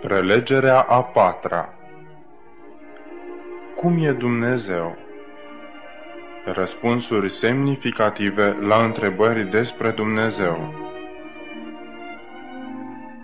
Prelegerea 0.00 0.80
a 0.80 1.02
patra 1.02 1.68
Cum 3.76 4.04
e 4.04 4.12
Dumnezeu? 4.12 4.96
Răspunsuri 6.44 7.28
semnificative 7.30 8.56
la 8.60 8.84
întrebări 8.84 9.50
despre 9.50 9.90
Dumnezeu. 9.90 10.74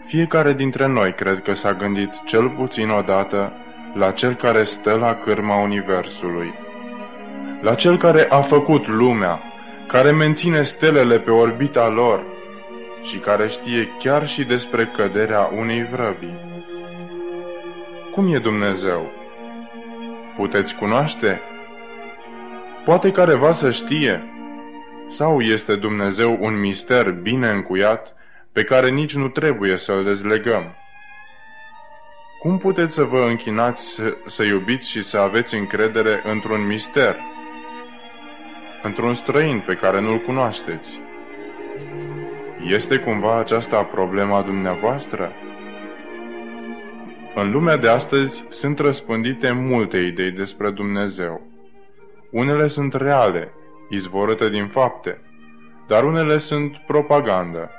Fiecare 0.04 0.52
dintre 0.52 0.86
noi 0.86 1.14
cred 1.14 1.42
că 1.42 1.54
s-a 1.54 1.72
gândit 1.72 2.10
cel 2.24 2.48
puțin 2.48 2.88
odată 2.88 3.52
la 3.94 4.10
cel 4.10 4.34
care 4.34 4.62
stă 4.62 4.94
la 4.94 5.14
cârma 5.14 5.62
Universului, 5.62 6.54
la 7.60 7.74
cel 7.74 7.98
care 7.98 8.26
a 8.28 8.40
făcut 8.40 8.86
lumea, 8.86 9.42
care 9.86 10.10
menține 10.10 10.62
stelele 10.62 11.18
pe 11.18 11.30
orbita 11.30 11.88
lor 11.88 12.24
și 13.02 13.16
care 13.16 13.48
știe 13.48 13.88
chiar 13.98 14.26
și 14.26 14.44
despre 14.44 14.86
căderea 14.86 15.50
unei 15.56 15.84
vrăbii. 15.84 16.51
Cum 18.12 18.34
e 18.34 18.38
Dumnezeu? 18.38 19.10
Puteți 20.36 20.76
cunoaște? 20.76 21.40
Poate 22.84 23.10
careva 23.10 23.52
să 23.52 23.70
știe? 23.70 24.32
Sau 25.08 25.40
este 25.40 25.76
Dumnezeu 25.76 26.36
un 26.40 26.60
mister 26.60 27.10
bine 27.10 27.48
încuiat 27.50 28.14
pe 28.52 28.64
care 28.64 28.90
nici 28.90 29.14
nu 29.14 29.28
trebuie 29.28 29.76
să-l 29.76 30.04
dezlegăm? 30.04 30.74
Cum 32.38 32.58
puteți 32.58 32.94
să 32.94 33.02
vă 33.02 33.20
închinați 33.20 33.94
să, 33.94 34.16
să 34.26 34.42
iubiți 34.42 34.90
și 34.90 35.02
să 35.02 35.18
aveți 35.18 35.56
încredere 35.56 36.22
într-un 36.24 36.66
mister? 36.66 37.16
Într-un 38.82 39.14
străin 39.14 39.62
pe 39.66 39.74
care 39.74 40.00
nu-l 40.00 40.18
cunoașteți? 40.18 41.00
Este 42.66 42.98
cumva 42.98 43.38
aceasta 43.38 43.82
problema 43.82 44.42
dumneavoastră? 44.42 45.32
În 47.34 47.50
lumea 47.50 47.76
de 47.76 47.88
astăzi 47.88 48.44
sunt 48.48 48.78
răspândite 48.78 49.52
multe 49.52 49.98
idei 49.98 50.30
despre 50.30 50.70
Dumnezeu. 50.70 51.40
Unele 52.30 52.66
sunt 52.66 52.94
reale, 52.94 53.52
izvorâte 53.88 54.48
din 54.48 54.68
fapte, 54.68 55.20
dar 55.86 56.04
unele 56.04 56.38
sunt 56.38 56.76
propagandă. 56.86 57.70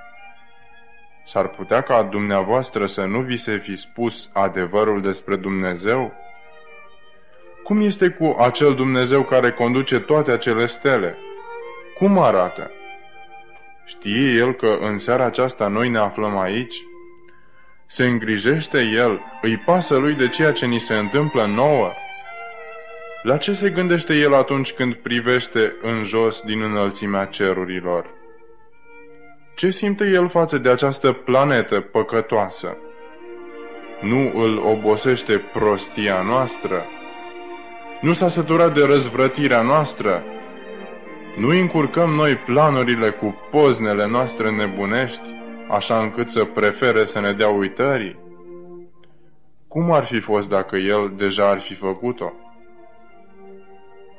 S-ar 1.23 1.47
putea 1.47 1.81
ca 1.81 2.03
dumneavoastră 2.03 2.85
să 2.85 3.05
nu 3.05 3.19
vi 3.19 3.37
se 3.37 3.57
fi 3.57 3.75
spus 3.75 4.29
adevărul 4.33 5.01
despre 5.01 5.35
Dumnezeu? 5.35 6.13
Cum 7.63 7.81
este 7.81 8.09
cu 8.09 8.35
acel 8.39 8.75
Dumnezeu 8.75 9.23
care 9.23 9.51
conduce 9.51 9.99
toate 9.99 10.31
acele 10.31 10.65
stele? 10.65 11.17
Cum 11.97 12.19
arată? 12.19 12.71
Știe 13.85 14.31
El 14.31 14.53
că 14.53 14.77
în 14.81 14.97
seara 14.97 15.25
aceasta 15.25 15.67
noi 15.67 15.89
ne 15.89 15.97
aflăm 15.97 16.37
aici? 16.37 16.75
Se 17.95 18.05
îngrijește 18.05 18.81
El? 18.81 19.21
Îi 19.41 19.57
pasă 19.57 19.95
Lui 19.97 20.13
de 20.13 20.27
ceea 20.27 20.51
ce 20.51 20.65
ni 20.65 20.79
se 20.79 20.93
întâmplă 20.93 21.45
nouă? 21.45 21.91
La 23.23 23.37
ce 23.37 23.51
se 23.51 23.69
gândește 23.69 24.13
El 24.13 24.33
atunci 24.33 24.71
când 24.71 24.93
privește 24.93 25.75
în 25.81 26.03
jos 26.03 26.41
din 26.41 26.61
înălțimea 26.61 27.25
cerurilor? 27.25 28.05
Ce 29.55 29.69
simte 29.69 30.05
El 30.05 30.27
față 30.27 30.57
de 30.57 30.69
această 30.69 31.11
planetă 31.11 31.79
păcătoasă? 31.79 32.77
Nu 34.01 34.31
îl 34.35 34.57
obosește 34.57 35.37
prostia 35.37 36.21
noastră? 36.21 36.85
Nu 38.01 38.13
s-a 38.13 38.27
săturat 38.27 38.73
de 38.73 38.85
răzvrătirea 38.85 39.61
noastră? 39.61 40.23
Nu 41.37 41.47
încurcăm 41.47 42.09
noi 42.09 42.35
planurile 42.35 43.09
cu 43.09 43.49
poznele 43.51 44.07
noastre 44.07 44.51
nebunești? 44.51 45.41
Așa 45.69 45.99
încât 45.99 46.29
să 46.29 46.43
prefere 46.43 47.05
să 47.05 47.19
ne 47.19 47.31
dea 47.31 47.49
uitării? 47.49 48.19
Cum 49.67 49.91
ar 49.91 50.05
fi 50.05 50.19
fost 50.19 50.49
dacă 50.49 50.75
el 50.75 51.13
deja 51.15 51.49
ar 51.49 51.59
fi 51.59 51.73
făcut-o? 51.73 52.33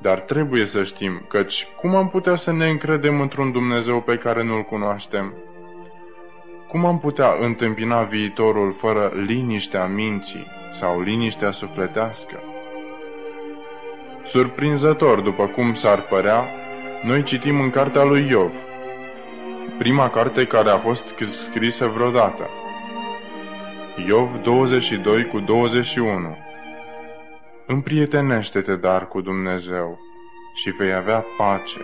Dar 0.00 0.20
trebuie 0.20 0.64
să 0.64 0.84
știm, 0.84 1.24
căci 1.28 1.66
cum 1.76 1.94
am 1.94 2.08
putea 2.08 2.34
să 2.34 2.52
ne 2.52 2.68
încredem 2.68 3.20
într-un 3.20 3.52
Dumnezeu 3.52 4.00
pe 4.00 4.16
care 4.16 4.44
nu-L 4.44 4.62
cunoaștem? 4.62 5.34
Cum 6.68 6.84
am 6.84 6.98
putea 6.98 7.36
întâmpina 7.40 8.02
viitorul 8.02 8.72
fără 8.72 9.12
liniștea 9.26 9.86
minții 9.86 10.46
sau 10.70 11.00
liniștea 11.00 11.50
sufletească? 11.50 12.42
Surprinzător, 14.22 15.20
după 15.20 15.46
cum 15.46 15.74
s-ar 15.74 16.02
părea, 16.02 16.48
noi 17.02 17.22
citim 17.22 17.60
în 17.60 17.70
cartea 17.70 18.02
lui 18.02 18.26
Iov, 18.28 18.54
prima 19.78 20.10
carte 20.10 20.46
care 20.46 20.70
a 20.70 20.78
fost 20.78 21.14
scrisă 21.20 21.86
vreodată. 21.86 22.50
Iov 24.06 24.42
22 24.42 25.26
cu 25.26 25.40
21 25.40 26.36
Împrietenește-te 27.66 28.76
dar 28.76 29.08
cu 29.08 29.20
Dumnezeu 29.20 29.98
și 30.54 30.70
vei 30.70 30.92
avea 30.92 31.24
pace. 31.36 31.80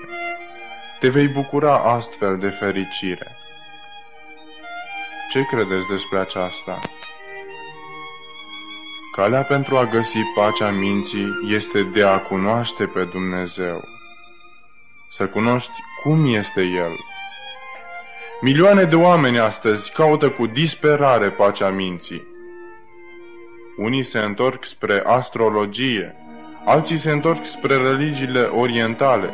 Te 0.99 1.09
vei 1.09 1.29
bucura 1.29 1.77
astfel 1.77 2.39
de 2.39 2.49
fericire. 2.49 3.37
Ce 5.31 5.45
credeți 5.45 5.87
despre 5.87 6.19
aceasta? 6.19 6.79
Calea 9.13 9.43
pentru 9.45 9.77
a 9.77 9.85
găsi 9.85 10.19
pacea 10.35 10.71
minții 10.71 11.27
este 11.49 11.83
de 11.83 12.05
a 12.05 12.21
cunoaște 12.21 12.87
pe 12.87 13.05
Dumnezeu. 13.05 13.85
Să 15.09 15.27
cunoști 15.27 15.73
cum 16.03 16.35
este 16.35 16.63
El 16.63 17.10
Milioane 18.43 18.85
de 18.85 18.97
oameni 18.97 19.39
astăzi 19.39 19.93
caută 19.93 20.31
cu 20.31 20.47
disperare 20.47 21.31
pacea 21.31 21.69
minții. 21.69 22.27
Unii 23.77 24.03
se 24.03 24.19
întorc 24.19 24.65
spre 24.65 25.03
astrologie, 25.07 26.17
alții 26.65 26.97
se 26.97 27.11
întorc 27.11 27.45
spre 27.45 27.77
religiile 27.77 28.41
orientale, 28.41 29.31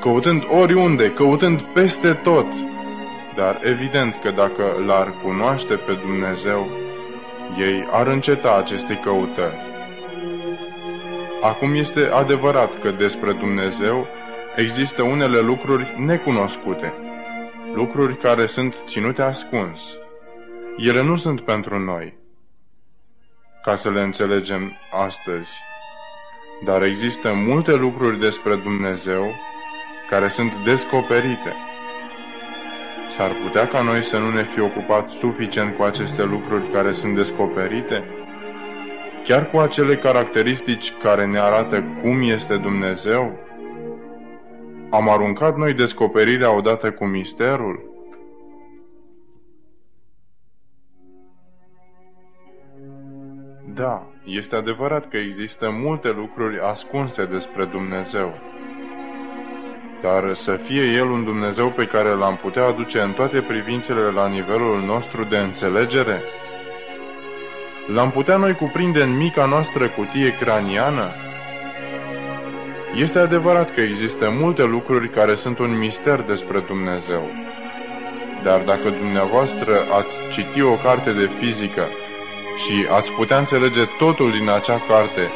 căutând 0.00 0.44
oriunde, 0.48 1.10
căutând 1.10 1.60
peste 1.60 2.12
tot. 2.12 2.46
Dar 3.36 3.60
evident 3.62 4.18
că 4.22 4.30
dacă 4.30 4.82
l-ar 4.86 5.14
cunoaște 5.22 5.74
pe 5.74 5.92
Dumnezeu, 5.92 6.70
ei 7.58 7.88
ar 7.90 8.06
înceta 8.06 8.56
aceste 8.56 9.00
căutări. 9.04 9.58
Acum 11.42 11.74
este 11.74 12.00
adevărat 12.12 12.78
că 12.78 12.90
despre 12.90 13.32
Dumnezeu 13.32 14.06
există 14.56 15.02
unele 15.02 15.38
lucruri 15.38 15.94
necunoscute– 15.98 16.92
lucruri 17.74 18.18
care 18.18 18.46
sunt 18.46 18.76
ținute 18.86 19.22
ascuns. 19.22 19.98
Ele 20.76 21.02
nu 21.02 21.16
sunt 21.16 21.40
pentru 21.40 21.78
noi, 21.78 22.18
ca 23.62 23.74
să 23.74 23.90
le 23.90 24.00
înțelegem 24.00 24.72
astăzi. 24.90 25.60
Dar 26.64 26.82
există 26.82 27.32
multe 27.32 27.74
lucruri 27.74 28.18
despre 28.18 28.56
Dumnezeu 28.56 29.26
care 30.08 30.28
sunt 30.28 30.52
descoperite. 30.64 31.54
S-ar 33.08 33.32
putea 33.42 33.68
ca 33.68 33.82
noi 33.82 34.02
să 34.02 34.18
nu 34.18 34.30
ne 34.30 34.44
fi 34.44 34.60
ocupat 34.60 35.10
suficient 35.10 35.76
cu 35.76 35.82
aceste 35.82 36.22
lucruri 36.22 36.70
care 36.70 36.92
sunt 36.92 37.14
descoperite? 37.14 38.04
Chiar 39.24 39.50
cu 39.50 39.58
acele 39.58 39.96
caracteristici 39.96 40.92
care 40.92 41.26
ne 41.26 41.38
arată 41.38 41.84
cum 42.02 42.22
este 42.22 42.56
Dumnezeu? 42.56 43.43
Am 44.90 45.08
aruncat 45.08 45.56
noi 45.56 45.74
descoperirea 45.74 46.56
odată 46.56 46.92
cu 46.92 47.04
misterul? 47.04 47.92
Da, 53.74 54.06
este 54.24 54.56
adevărat 54.56 55.08
că 55.08 55.16
există 55.16 55.70
multe 55.70 56.10
lucruri 56.10 56.60
ascunse 56.60 57.24
despre 57.24 57.64
Dumnezeu. 57.64 58.34
Dar 60.02 60.34
să 60.34 60.56
fie 60.56 60.82
El 60.82 61.10
un 61.10 61.24
Dumnezeu 61.24 61.70
pe 61.70 61.86
care 61.86 62.08
l-am 62.08 62.36
putea 62.36 62.66
aduce 62.66 63.00
în 63.00 63.12
toate 63.12 63.40
privințele 63.40 64.10
la 64.10 64.28
nivelul 64.28 64.80
nostru 64.80 65.24
de 65.24 65.38
înțelegere? 65.38 66.22
L-am 67.86 68.10
putea 68.10 68.36
noi 68.36 68.54
cuprinde 68.54 69.02
în 69.02 69.16
mica 69.16 69.46
noastră 69.46 69.88
cutie 69.88 70.34
craniană? 70.34 71.23
Este 72.96 73.18
adevărat 73.18 73.74
că 73.74 73.80
există 73.80 74.30
multe 74.30 74.64
lucruri 74.64 75.10
care 75.10 75.34
sunt 75.34 75.58
un 75.58 75.78
mister 75.78 76.20
despre 76.20 76.60
Dumnezeu. 76.60 77.30
Dar 78.42 78.60
dacă 78.60 78.90
dumneavoastră 78.90 79.86
ați 79.98 80.20
citi 80.30 80.62
o 80.62 80.74
carte 80.74 81.12
de 81.12 81.30
fizică 81.38 81.88
și 82.56 82.86
ați 82.90 83.12
putea 83.12 83.38
înțelege 83.38 83.84
totul 83.98 84.30
din 84.30 84.48
acea 84.48 84.82
carte, 84.88 85.30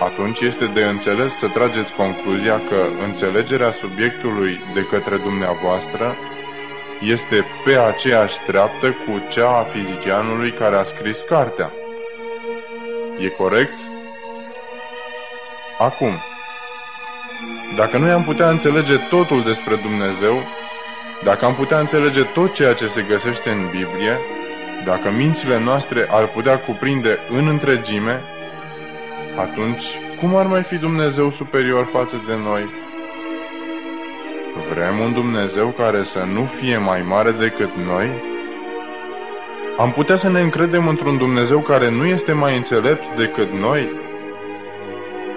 atunci 0.00 0.40
este 0.40 0.64
de 0.64 0.84
înțeles 0.84 1.32
să 1.32 1.48
trageți 1.48 1.94
concluzia 1.94 2.60
că 2.68 3.02
înțelegerea 3.04 3.70
subiectului 3.70 4.60
de 4.74 4.86
către 4.90 5.16
dumneavoastră 5.16 6.16
este 7.00 7.44
pe 7.64 7.78
aceeași 7.78 8.38
treaptă 8.46 8.90
cu 8.90 9.26
cea 9.28 9.58
a 9.58 9.62
fizicianului 9.62 10.52
care 10.52 10.76
a 10.76 10.82
scris 10.82 11.20
cartea. 11.20 11.72
E 13.18 13.28
corect? 13.28 13.78
Acum, 15.78 16.22
dacă 17.76 17.98
noi 17.98 18.10
am 18.10 18.24
putea 18.24 18.50
înțelege 18.50 18.96
totul 18.96 19.42
despre 19.42 19.74
Dumnezeu, 19.74 20.42
dacă 21.24 21.44
am 21.44 21.54
putea 21.54 21.78
înțelege 21.78 22.22
tot 22.22 22.52
ceea 22.52 22.72
ce 22.72 22.86
se 22.86 23.02
găsește 23.02 23.50
în 23.50 23.68
Biblie, 23.70 24.18
Dacă 24.84 25.10
mințile 25.10 25.58
noastre 25.58 26.08
ar 26.10 26.28
putea 26.28 26.58
cuprinde 26.58 27.18
în 27.38 27.46
întregime, 27.46 28.22
atunci 29.36 29.84
cum 30.18 30.34
ar 30.36 30.46
mai 30.46 30.62
fi 30.62 30.76
Dumnezeu 30.76 31.30
superior 31.30 31.88
față 31.92 32.22
de 32.26 32.34
noi? 32.36 32.68
Vrem 34.72 34.98
un 34.98 35.12
Dumnezeu 35.12 35.68
care 35.68 36.02
să 36.02 36.18
nu 36.32 36.44
fie 36.44 36.78
mai 36.78 37.02
mare 37.02 37.30
decât 37.30 37.76
noi? 37.76 38.10
Am 39.78 39.92
putea 39.92 40.16
să 40.16 40.28
ne 40.28 40.40
încredem 40.40 40.88
într-un 40.88 41.18
Dumnezeu 41.18 41.60
care 41.60 41.90
nu 41.90 42.04
este 42.04 42.32
mai 42.32 42.56
înțelept 42.56 43.16
decât 43.16 43.52
noi? 43.52 44.09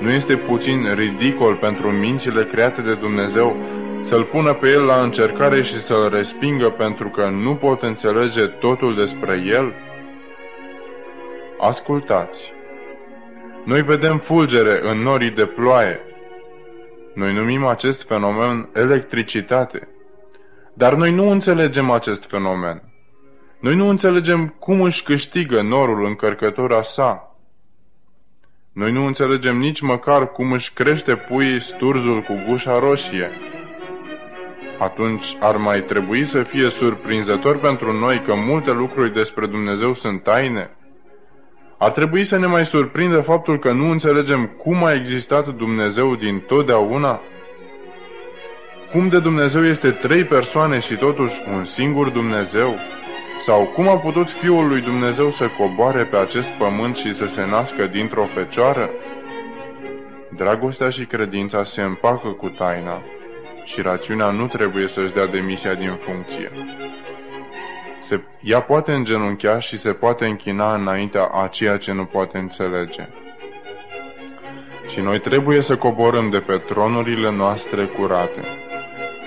Nu 0.03 0.11
este 0.11 0.37
puțin 0.37 0.93
ridicol 0.93 1.55
pentru 1.55 1.91
mințile 1.91 2.45
create 2.45 2.81
de 2.81 2.93
Dumnezeu 2.93 3.55
să-l 4.01 4.23
pună 4.23 4.53
pe 4.53 4.69
el 4.69 4.83
la 4.83 5.01
încercare 5.01 5.61
și 5.61 5.73
să-l 5.73 6.09
respingă 6.09 6.69
pentru 6.69 7.09
că 7.09 7.29
nu 7.29 7.55
pot 7.55 7.81
înțelege 7.81 8.45
totul 8.45 8.95
despre 8.95 9.43
el? 9.45 9.73
Ascultați! 11.59 12.53
Noi 13.65 13.81
vedem 13.81 14.17
fulgere 14.17 14.79
în 14.89 14.97
norii 14.97 15.31
de 15.31 15.45
ploaie. 15.45 15.99
Noi 17.13 17.33
numim 17.33 17.65
acest 17.65 18.07
fenomen 18.07 18.69
electricitate. 18.73 19.87
Dar 20.73 20.93
noi 20.93 21.11
nu 21.11 21.29
înțelegem 21.29 21.89
acest 21.89 22.29
fenomen. 22.29 22.83
Noi 23.59 23.75
nu 23.75 23.87
înțelegem 23.87 24.55
cum 24.59 24.81
își 24.81 25.03
câștigă 25.03 25.61
norul 25.61 26.05
încărcătura 26.05 26.81
sa. 26.81 27.32
Noi 28.73 28.91
nu 28.91 29.05
înțelegem 29.05 29.57
nici 29.57 29.81
măcar 29.81 30.31
cum 30.31 30.51
își 30.51 30.73
crește 30.73 31.15
puii 31.15 31.61
sturzul 31.61 32.21
cu 32.21 32.43
gușa 32.47 32.79
roșie. 32.79 33.31
Atunci 34.79 35.35
ar 35.39 35.57
mai 35.57 35.81
trebui 35.81 36.23
să 36.23 36.43
fie 36.43 36.69
surprinzător 36.69 37.57
pentru 37.57 37.91
noi 37.91 38.21
că 38.21 38.33
multe 38.35 38.71
lucruri 38.71 39.13
despre 39.13 39.45
Dumnezeu 39.45 39.93
sunt 39.93 40.23
taine? 40.23 40.69
Ar 41.77 41.91
trebui 41.91 42.23
să 42.23 42.37
ne 42.37 42.45
mai 42.45 42.65
surprindă 42.65 43.21
faptul 43.21 43.59
că 43.59 43.71
nu 43.71 43.89
înțelegem 43.89 44.45
cum 44.45 44.83
a 44.83 44.93
existat 44.93 45.55
Dumnezeu 45.55 46.15
din 46.15 46.39
totdeauna? 46.39 47.21
Cum 48.91 49.07
de 49.07 49.19
Dumnezeu 49.19 49.65
este 49.65 49.91
trei 49.91 50.23
persoane 50.23 50.79
și 50.79 50.95
totuși 50.95 51.41
un 51.53 51.63
singur 51.63 52.09
Dumnezeu? 52.09 52.75
Sau 53.39 53.65
cum 53.65 53.87
a 53.87 53.97
putut 53.97 54.29
Fiul 54.29 54.67
lui 54.67 54.81
Dumnezeu 54.81 55.29
să 55.29 55.47
coboare 55.47 56.05
pe 56.05 56.15
acest 56.15 56.51
pământ 56.51 56.95
și 56.95 57.11
să 57.11 57.25
se 57.25 57.45
nască 57.45 57.87
dintr-o 57.87 58.25
fecioară? 58.25 58.89
Dragostea 60.35 60.89
și 60.89 61.05
credința 61.05 61.63
se 61.63 61.81
împacă 61.81 62.27
cu 62.27 62.49
taina 62.49 63.01
și 63.63 63.81
rațiunea 63.81 64.29
nu 64.29 64.47
trebuie 64.47 64.87
să-și 64.87 65.13
dea 65.13 65.25
demisia 65.25 65.73
din 65.73 65.95
funcție. 65.95 66.51
Se, 67.99 68.21
ea 68.41 68.61
poate 68.61 68.91
îngenunchea 68.91 69.59
și 69.59 69.77
se 69.77 69.93
poate 69.93 70.25
închina 70.25 70.75
înaintea 70.75 71.25
a 71.25 71.47
ceea 71.47 71.77
ce 71.77 71.91
nu 71.93 72.05
poate 72.05 72.37
înțelege. 72.37 73.07
Și 74.87 74.99
noi 74.99 75.19
trebuie 75.19 75.61
să 75.61 75.77
coborâm 75.77 76.29
de 76.29 76.39
pe 76.39 76.57
tronurile 76.57 77.31
noastre 77.31 77.85
curate. 77.85 78.62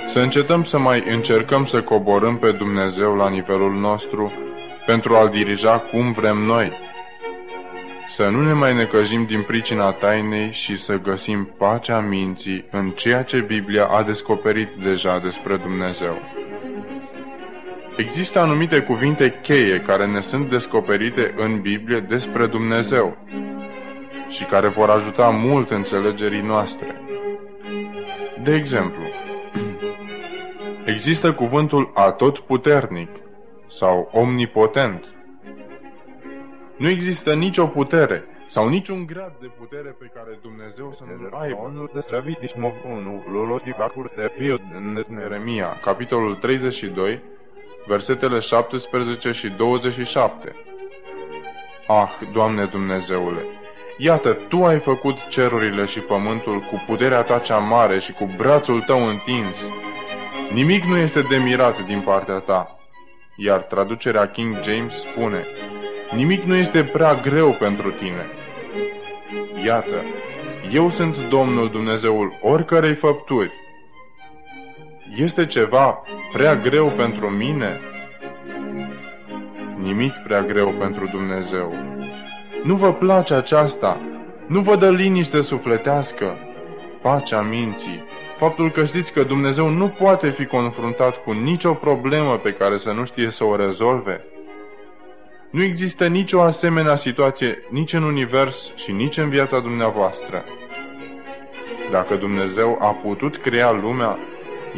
Să 0.07 0.21
încetăm 0.21 0.63
să 0.63 0.79
mai 0.79 1.05
încercăm 1.09 1.65
să 1.65 1.83
coborâm 1.83 2.39
pe 2.39 2.53
Dumnezeu 2.53 3.15
la 3.15 3.29
nivelul 3.29 3.73
nostru 3.73 4.33
pentru 4.87 5.15
a-L 5.15 5.29
dirija 5.29 5.79
cum 5.79 6.13
vrem 6.13 6.39
noi. 6.39 6.73
Să 8.07 8.29
nu 8.29 8.43
ne 8.43 8.53
mai 8.53 8.75
necăjim 8.75 9.25
din 9.25 9.43
pricina 9.43 9.93
tainei 9.93 10.53
și 10.53 10.77
să 10.77 11.01
găsim 11.01 11.55
pacea 11.59 12.01
minții 12.01 12.65
în 12.71 12.91
ceea 12.91 13.23
ce 13.23 13.41
Biblia 13.41 13.85
a 13.85 14.03
descoperit 14.03 14.69
deja 14.83 15.19
despre 15.19 15.57
Dumnezeu. 15.57 16.19
Există 17.97 18.39
anumite 18.39 18.81
cuvinte 18.81 19.39
cheie 19.43 19.81
care 19.81 20.07
ne 20.07 20.21
sunt 20.21 20.51
descoperite 20.51 21.35
în 21.37 21.61
Biblie 21.61 22.01
despre 22.01 22.47
Dumnezeu 22.47 23.17
și 24.29 24.45
care 24.45 24.69
vor 24.69 24.89
ajuta 24.89 25.29
mult 25.29 25.71
înțelegerii 25.71 26.43
noastre. 26.43 27.01
De 28.43 28.55
exemplu, 28.55 29.03
există 30.87 31.33
cuvântul 31.33 31.91
atotputernic 31.95 33.11
sau 33.67 34.09
omnipotent. 34.13 35.05
Nu 36.77 36.89
există 36.89 37.35
nicio 37.35 37.67
putere 37.67 38.25
sau 38.47 38.69
niciun 38.69 39.07
grad 39.07 39.33
de 39.41 39.51
putere 39.59 39.97
pe 39.99 40.11
care 40.15 40.39
Dumnezeu 40.43 40.93
să 40.97 41.03
nu 41.07 41.37
aibă. 41.39 41.57
Eremia, 45.21 45.81
capitolul 45.83 46.35
32, 46.35 47.23
versetele 47.87 48.39
17 48.39 49.31
și 49.31 49.49
27. 49.49 50.55
Ah, 51.87 52.11
Doamne 52.33 52.65
Dumnezeule, 52.65 53.45
iată, 53.99 54.33
Tu 54.33 54.65
ai 54.65 54.79
făcut 54.79 55.27
cerurile 55.29 55.85
și 55.85 56.01
pământul 56.01 56.61
cu 56.61 56.85
puterea 56.87 57.23
Ta 57.23 57.39
cea 57.39 57.59
mare 57.59 57.99
și 57.99 58.13
cu 58.13 58.31
brațul 58.37 58.83
Tău 58.83 59.07
întins. 59.09 59.71
Nimic 60.53 60.85
nu 60.85 60.97
este 60.97 61.21
de 61.21 61.37
mirat 61.37 61.85
din 61.85 62.01
partea 62.01 62.39
Ta. 62.39 62.79
Iar 63.37 63.61
traducerea 63.61 64.29
King 64.29 64.57
James 64.63 65.01
spune, 65.01 65.47
Nimic 66.15 66.43
nu 66.43 66.55
este 66.55 66.85
prea 66.85 67.15
greu 67.15 67.53
pentru 67.53 67.91
Tine. 67.91 68.27
Iată, 69.65 70.05
eu 70.73 70.89
sunt 70.89 71.29
Domnul 71.29 71.71
Dumnezeul 71.71 72.39
oricărei 72.41 72.95
făpturi 72.95 73.53
este 75.15 75.47
ceva 75.47 76.03
prea 76.33 76.57
greu 76.57 76.89
pentru 76.89 77.31
mine? 77.31 77.81
Nimic 79.83 80.13
prea 80.25 80.43
greu 80.43 80.71
pentru 80.71 81.09
Dumnezeu. 81.09 81.73
Nu 82.65 82.75
vă 82.75 82.93
place 82.93 83.35
aceasta? 83.35 84.01
Nu 84.47 84.61
vă 84.61 84.77
dă 84.77 84.91
liniște 84.91 85.41
sufletească? 85.41 86.37
Pacea 87.03 87.41
minții. 87.43 88.05
Faptul 88.37 88.71
că 88.71 88.85
știți 88.85 89.13
că 89.13 89.23
Dumnezeu 89.23 89.69
nu 89.69 89.89
poate 89.89 90.31
fi 90.31 90.47
confruntat 90.47 91.23
cu 91.23 91.33
nicio 91.33 91.75
problemă 91.75 92.39
pe 92.39 92.53
care 92.53 92.77
să 92.77 92.93
nu 92.93 93.05
știe 93.05 93.31
să 93.31 93.45
o 93.45 93.57
rezolve? 93.57 94.25
Nu 95.51 95.63
există 95.63 96.07
nicio 96.07 96.43
asemenea 96.43 96.95
situație 96.95 97.59
nici 97.71 97.93
în 97.93 98.03
univers 98.03 98.73
și 98.75 98.93
nici 98.93 99.17
în 99.17 99.29
viața 99.29 99.59
dumneavoastră. 99.59 100.45
Dacă 101.91 102.15
Dumnezeu 102.15 102.79
a 102.81 102.91
putut 102.91 103.37
crea 103.37 103.71
lumea, 103.71 104.19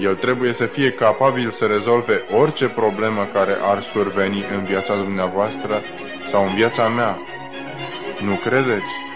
el 0.00 0.14
trebuie 0.14 0.52
să 0.52 0.66
fie 0.66 0.90
capabil 0.90 1.50
să 1.50 1.64
rezolve 1.66 2.22
orice 2.30 2.68
problemă 2.68 3.28
care 3.32 3.56
ar 3.60 3.80
surveni 3.80 4.44
în 4.54 4.64
viața 4.64 4.96
dumneavoastră 4.96 5.82
sau 6.24 6.46
în 6.46 6.54
viața 6.54 6.88
mea. 6.88 7.18
Nu 8.20 8.34
credeți? 8.34 9.07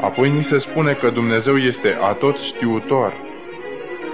Apoi 0.00 0.30
ni 0.30 0.42
se 0.42 0.58
spune 0.58 0.92
că 0.92 1.10
Dumnezeu 1.10 1.56
este 1.56 1.98
atot 2.00 2.38
știutor. 2.38 3.12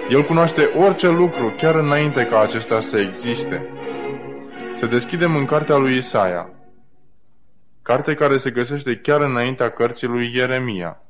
El 0.09 0.25
cunoaște 0.25 0.65
orice 0.65 1.09
lucru 1.09 1.55
chiar 1.57 1.75
înainte 1.75 2.27
ca 2.27 2.41
acesta 2.41 2.81
să 2.81 2.99
existe. 2.99 3.69
Să 4.77 4.87
deschidem 4.87 5.37
în 5.37 5.45
cartea 5.45 5.77
lui 5.77 5.97
Isaia, 5.97 6.51
carte 7.83 8.15
care 8.15 8.37
se 8.37 8.51
găsește 8.51 8.97
chiar 8.97 9.21
înaintea 9.21 9.71
cărții 9.71 10.09
lui 10.09 10.31
Ieremia. 10.35 11.03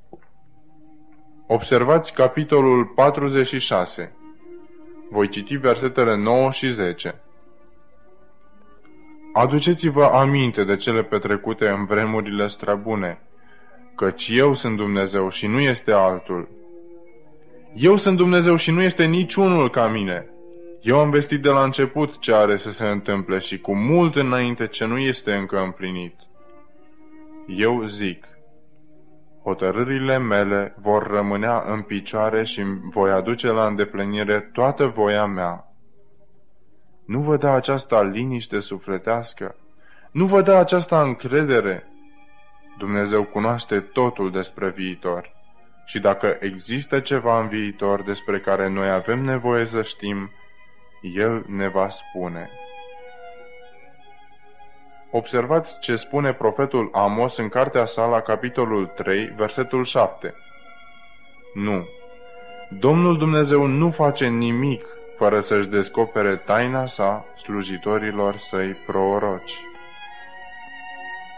Observați 1.47 2.15
capitolul 2.15 2.85
46. 2.85 4.17
Voi 5.11 5.29
citi 5.29 5.57
versetele 5.57 6.17
9 6.17 6.51
și 6.51 6.69
10. 6.69 7.15
Aduceți-vă 9.33 10.05
aminte 10.05 10.65
de 10.65 10.77
cele 10.77 11.03
petrecute 11.03 11.69
în 11.69 11.85
vremurile 11.85 12.47
străbune, 12.47 13.23
căci 13.97 14.29
eu 14.29 14.55
sunt 14.55 14.77
Dumnezeu 14.77 15.29
și 15.29 15.47
nu 15.47 15.61
este 15.61 15.93
altul. 15.93 16.49
Eu 17.75 17.97
sunt 17.97 18.17
Dumnezeu 18.17 18.57
și 18.57 18.71
nu 18.71 18.83
este 18.83 19.05
niciunul 19.05 19.71
ca 19.71 19.89
mine. 19.89 20.29
Eu 20.81 20.99
am 20.99 21.11
vestit 21.11 21.43
de 21.43 21.49
la 21.49 21.65
început 21.65 22.19
ce 22.19 22.35
are 22.35 22.57
să 22.57 22.71
se 22.71 22.87
întâmple 22.87 23.39
și 23.39 23.59
cu 23.59 23.75
mult 23.75 24.17
înainte 24.17 24.67
ce 24.67 24.85
nu 24.85 24.99
este 24.99 25.35
încă 25.35 25.59
împlinit. 25.59 26.15
Eu 27.47 27.85
zic, 27.85 28.27
hotărârile 29.43 30.19
mele 30.19 30.75
vor 30.79 31.07
rămânea 31.07 31.65
în 31.67 31.83
picioare 31.83 32.45
și 32.45 32.63
voi 32.91 33.11
aduce 33.11 33.51
la 33.51 33.67
îndeplinire 33.67 34.41
toată 34.53 34.87
voia 34.87 35.27
mea. 35.27 35.69
Nu 37.07 37.21
vă 37.21 37.37
da 37.37 37.53
aceasta 37.53 38.03
liniște 38.03 38.59
sufletească? 38.59 39.57
Nu 40.11 40.27
vă 40.27 40.43
dă 40.43 40.53
aceasta 40.53 41.03
încredere? 41.03 41.89
Dumnezeu 42.79 43.25
cunoaște 43.25 43.81
totul 43.81 44.31
despre 44.31 44.71
viitor. 44.71 45.33
Și 45.87 45.99
dacă 45.99 46.37
există 46.41 47.01
ceva 47.01 47.41
în 47.41 47.49
viitor 47.49 48.03
despre 48.03 48.41
care 48.41 48.69
noi 48.69 48.91
avem 48.91 49.25
nevoie 49.25 49.65
să 49.65 49.83
știm, 49.83 50.31
El 51.01 51.45
ne 51.49 51.69
va 51.69 51.89
spune. 51.89 52.51
Observați 55.11 55.79
ce 55.81 55.97
spune 55.97 56.33
profetul 56.33 56.91
Amos 56.93 57.37
în 57.37 57.49
cartea 57.49 57.85
sa 57.85 58.07
la 58.07 58.21
capitolul 58.21 58.87
3, 58.87 59.33
versetul 59.37 59.85
7. 59.85 60.35
Nu. 61.55 61.89
Domnul 62.71 63.19
Dumnezeu 63.19 63.67
nu 63.67 63.91
face 63.91 64.27
nimic 64.27 64.87
fără 65.17 65.41
să-și 65.41 65.69
descopere 65.69 66.37
taina 66.37 66.87
sa 66.87 67.25
slujitorilor 67.37 68.37
săi 68.37 68.73
proroci. 68.73 69.61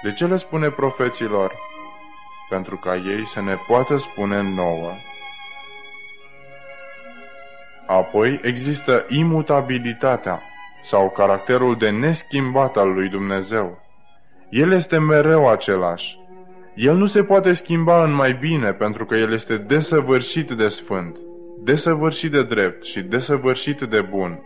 De 0.02 0.12
ce 0.12 0.26
le 0.26 0.36
spune 0.36 0.70
profeților? 0.70 1.54
Pentru 2.48 2.76
ca 2.76 2.94
ei 2.94 3.26
să 3.26 3.40
ne 3.40 3.56
poată 3.66 3.96
spune 3.96 4.42
nouă. 4.42 4.92
Apoi 7.86 8.40
există 8.42 9.04
imutabilitatea 9.08 10.42
sau 10.80 11.10
caracterul 11.10 11.76
de 11.76 11.90
neschimbat 11.90 12.76
al 12.76 12.92
lui 12.92 13.08
Dumnezeu. 13.08 13.78
El 14.50 14.72
este 14.72 14.98
mereu 14.98 15.48
același. 15.48 16.18
El 16.74 16.94
nu 16.94 17.06
se 17.06 17.24
poate 17.24 17.52
schimba 17.52 18.04
în 18.04 18.12
mai 18.12 18.32
bine 18.32 18.72
pentru 18.72 19.06
că 19.06 19.14
El 19.14 19.32
este 19.32 19.56
desăvârșit 19.56 20.50
de 20.50 20.68
sfânt, 20.68 21.16
desăvârșit 21.62 22.30
de 22.30 22.42
drept 22.42 22.84
și 22.84 23.00
desăvârșit 23.00 23.80
de 23.80 24.00
bun. 24.00 24.40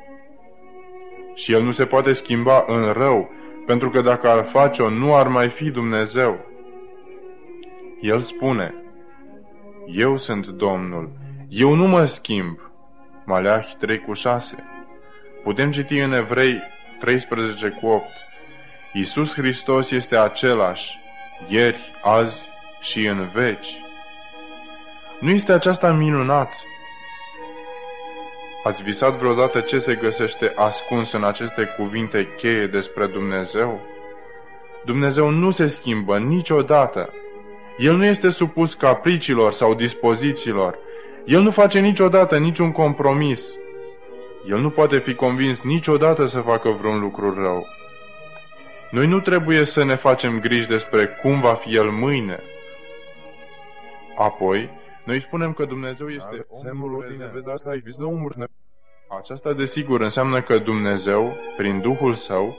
Și 1.35 1.52
El 1.52 1.62
nu 1.62 1.71
se 1.71 1.85
poate 1.85 2.12
schimba 2.12 2.64
în 2.66 2.92
rău 2.92 3.30
pentru 3.71 3.91
că 3.91 4.00
dacă 4.00 4.29
ar 4.29 4.45
face-o, 4.45 4.89
nu 4.89 5.17
ar 5.17 5.27
mai 5.29 5.49
fi 5.49 5.71
Dumnezeu. 5.71 6.39
El 8.00 8.21
spune, 8.21 8.75
Eu 9.87 10.17
sunt 10.17 10.47
Domnul, 10.47 11.12
eu 11.49 11.75
nu 11.75 11.87
mă 11.87 12.05
schimb. 12.05 12.59
Maleahi 13.25 13.77
3 13.79 14.00
cu 14.00 14.12
6 14.12 14.65
Putem 15.43 15.71
citi 15.71 15.99
în 15.99 16.12
Evrei 16.12 16.62
13 16.99 17.69
cu 17.69 17.87
8 17.87 18.05
Iisus 18.93 19.35
Hristos 19.35 19.91
este 19.91 20.17
același, 20.17 20.99
ieri, 21.49 21.93
azi 22.03 22.49
și 22.81 23.07
în 23.07 23.29
veci. 23.35 23.83
Nu 25.21 25.31
este 25.31 25.53
aceasta 25.53 25.93
minunat? 25.93 26.53
Ați 28.62 28.83
visat 28.83 29.17
vreodată 29.17 29.61
ce 29.61 29.79
se 29.79 29.95
găsește 29.95 30.52
ascuns 30.57 31.12
în 31.12 31.25
aceste 31.25 31.75
cuvinte 31.76 32.29
cheie 32.37 32.67
despre 32.67 33.07
Dumnezeu? 33.07 33.81
Dumnezeu 34.85 35.29
nu 35.29 35.50
se 35.50 35.67
schimbă 35.67 36.19
niciodată. 36.19 37.12
El 37.79 37.95
nu 37.97 38.05
este 38.05 38.29
supus 38.29 38.75
capricilor 38.75 39.52
sau 39.52 39.75
dispozițiilor. 39.75 40.79
El 41.25 41.40
nu 41.40 41.50
face 41.50 41.81
niciodată 41.81 42.38
niciun 42.38 42.73
compromis. 42.73 43.57
El 44.49 44.59
nu 44.59 44.71
poate 44.71 44.99
fi 44.99 45.14
convins 45.14 45.61
niciodată 45.61 46.25
să 46.25 46.40
facă 46.40 46.69
vreun 46.69 47.00
lucru 47.00 47.43
rău. 47.43 47.67
Noi 48.90 49.07
nu 49.07 49.21
trebuie 49.21 49.64
să 49.64 49.85
ne 49.85 49.95
facem 49.95 50.40
griji 50.40 50.69
despre 50.69 51.07
cum 51.07 51.40
va 51.40 51.55
fi 51.55 51.75
El 51.75 51.90
mâine. 51.90 52.43
Apoi, 54.19 54.71
noi 55.11 55.21
spunem 55.21 55.52
că 55.52 55.64
Dumnezeu 55.64 56.09
este 56.09 56.47
semnul 56.50 57.05
prezent. 57.07 57.33
Aceasta, 59.19 59.52
desigur, 59.52 60.00
înseamnă 60.00 60.43
că 60.43 60.59
Dumnezeu, 60.59 61.37
prin 61.57 61.81
Duhul 61.81 62.14
Său, 62.14 62.57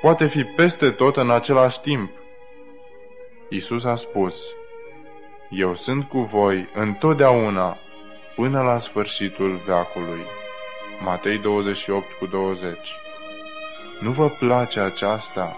poate 0.00 0.26
fi 0.26 0.44
peste 0.44 0.90
tot 0.90 1.16
în 1.16 1.30
același 1.30 1.80
timp. 1.80 2.10
Isus 3.48 3.84
a 3.84 3.94
spus, 3.94 4.54
Eu 5.50 5.74
sunt 5.74 6.08
cu 6.08 6.18
voi 6.18 6.68
întotdeauna 6.74 7.78
până 8.34 8.62
la 8.62 8.78
sfârșitul 8.78 9.62
veacului. 9.66 10.24
Matei 11.00 11.38
28 11.38 12.12
cu 12.12 12.26
20 12.26 12.94
Nu 14.00 14.10
vă 14.10 14.28
place 14.28 14.80
aceasta? 14.80 15.56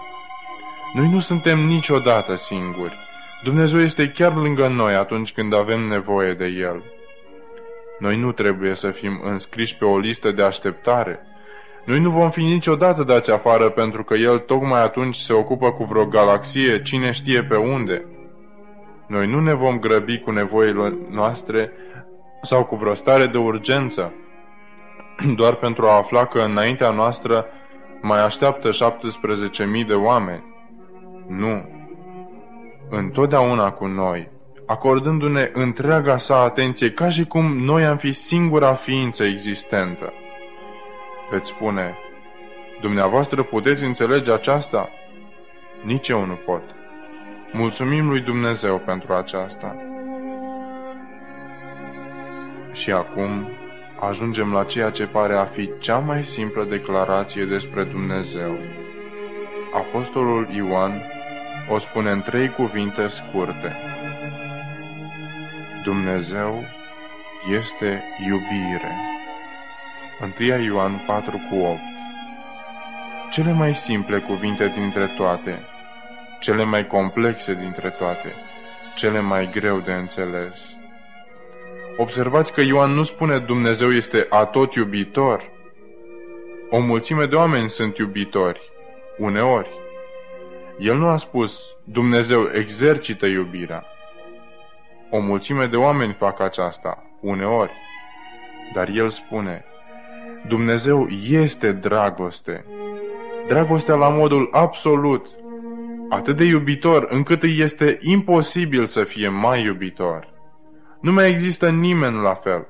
Noi 0.93 1.07
nu 1.07 1.19
suntem 1.19 1.59
niciodată 1.59 2.35
singuri. 2.35 3.09
Dumnezeu 3.43 3.79
este 3.79 4.11
chiar 4.11 4.35
lângă 4.35 4.67
noi 4.67 4.93
atunci 4.93 5.33
când 5.33 5.53
avem 5.53 5.79
nevoie 5.79 6.33
de 6.33 6.45
El. 6.45 6.83
Noi 7.99 8.17
nu 8.17 8.31
trebuie 8.31 8.73
să 8.73 8.91
fim 8.91 9.21
înscriși 9.23 9.77
pe 9.77 9.85
o 9.85 9.97
listă 9.97 10.31
de 10.31 10.43
așteptare. 10.43 11.19
Noi 11.85 11.99
nu 11.99 12.09
vom 12.09 12.29
fi 12.29 12.43
niciodată 12.43 13.03
dați 13.03 13.31
afară 13.31 13.69
pentru 13.69 14.03
că 14.03 14.13
El 14.13 14.39
tocmai 14.39 14.81
atunci 14.81 15.15
se 15.15 15.33
ocupă 15.33 15.71
cu 15.71 15.83
vreo 15.83 16.05
galaxie, 16.05 16.81
cine 16.81 17.11
știe 17.11 17.43
pe 17.43 17.55
unde. 17.55 18.05
Noi 19.07 19.27
nu 19.27 19.39
ne 19.39 19.53
vom 19.53 19.79
grăbi 19.79 20.19
cu 20.19 20.31
nevoile 20.31 20.97
noastre 21.09 21.71
sau 22.41 22.65
cu 22.65 22.75
vreo 22.75 22.93
stare 22.93 23.25
de 23.25 23.37
urgență, 23.37 24.13
doar 25.39 25.55
pentru 25.55 25.87
a 25.87 25.97
afla 25.97 26.25
că 26.25 26.39
înaintea 26.39 26.91
noastră 26.91 27.45
mai 28.01 28.23
așteaptă 28.23 28.69
17.000 28.69 29.87
de 29.87 29.93
oameni. 29.93 30.43
Nu. 31.27 31.80
Întotdeauna 32.93 33.71
cu 33.71 33.85
noi, 33.85 34.29
acordându-ne 34.65 35.49
întreaga 35.53 36.17
sa 36.17 36.41
atenție 36.41 36.91
ca 36.91 37.09
și 37.09 37.25
cum 37.25 37.57
noi 37.57 37.85
am 37.85 37.97
fi 37.97 38.11
singura 38.11 38.73
ființă 38.73 39.23
existentă. 39.23 40.13
Veți 41.29 41.49
spune, 41.49 41.97
dumneavoastră 42.81 43.43
puteți 43.43 43.85
înțelege 43.85 44.31
aceasta? 44.31 44.89
Nici 45.83 46.07
eu 46.07 46.25
nu 46.25 46.33
pot. 46.33 46.63
Mulțumim 47.51 48.09
lui 48.09 48.19
Dumnezeu 48.19 48.77
pentru 48.77 49.13
aceasta. 49.13 49.75
Și 52.71 52.91
acum 52.91 53.47
ajungem 53.99 54.51
la 54.51 54.63
ceea 54.63 54.89
ce 54.89 55.05
pare 55.05 55.35
a 55.35 55.45
fi 55.45 55.71
cea 55.79 55.97
mai 55.97 56.25
simplă 56.25 56.63
declarație 56.63 57.45
despre 57.45 57.83
Dumnezeu. 57.83 58.57
Apostolul 59.73 60.47
Ioan 60.55 61.01
o 61.69 61.77
spune 61.77 62.09
în 62.11 62.21
trei 62.21 62.49
cuvinte 62.49 63.07
scurte. 63.07 63.75
Dumnezeu 65.83 66.65
este 67.57 68.03
iubire. 68.27 68.95
1 70.39 70.63
Ioan 70.63 71.03
4 71.05 71.41
cu 71.49 71.55
8 71.55 71.79
Cele 73.31 73.51
mai 73.51 73.75
simple 73.75 74.19
cuvinte 74.19 74.67
dintre 74.75 75.13
toate, 75.17 75.59
cele 76.39 76.63
mai 76.63 76.87
complexe 76.87 77.53
dintre 77.53 77.89
toate, 77.89 78.33
cele 78.95 79.19
mai 79.19 79.49
greu 79.51 79.79
de 79.79 79.91
înțeles. 79.91 80.75
Observați 81.97 82.53
că 82.53 82.61
Ioan 82.61 82.91
nu 82.91 83.03
spune 83.03 83.37
Dumnezeu 83.39 83.93
este 83.93 84.25
atot 84.29 84.73
iubitor. 84.73 85.49
O 86.69 86.79
mulțime 86.79 87.25
de 87.25 87.35
oameni 87.35 87.69
sunt 87.69 87.97
iubitori, 87.97 88.61
uneori. 89.17 89.80
El 90.81 90.97
nu 90.97 91.07
a 91.07 91.17
spus 91.17 91.75
Dumnezeu 91.83 92.49
exercită 92.53 93.25
iubirea. 93.25 93.85
O 95.09 95.19
mulțime 95.19 95.65
de 95.65 95.75
oameni 95.75 96.13
fac 96.13 96.39
aceasta, 96.39 97.03
uneori. 97.19 97.71
Dar 98.73 98.89
el 98.89 99.09
spune, 99.09 99.65
Dumnezeu 100.47 101.07
este 101.31 101.71
dragoste. 101.71 102.65
Dragostea 103.47 103.95
la 103.95 104.09
modul 104.09 104.49
absolut, 104.51 105.27
atât 106.09 106.37
de 106.37 106.43
iubitor 106.43 107.07
încât 107.09 107.43
îi 107.43 107.59
este 107.59 107.97
imposibil 107.99 108.85
să 108.85 109.03
fie 109.03 109.27
mai 109.27 109.63
iubitor. 109.63 110.33
Nu 111.01 111.11
mai 111.11 111.29
există 111.29 111.69
nimeni 111.69 112.21
la 112.21 112.33
fel. 112.33 112.67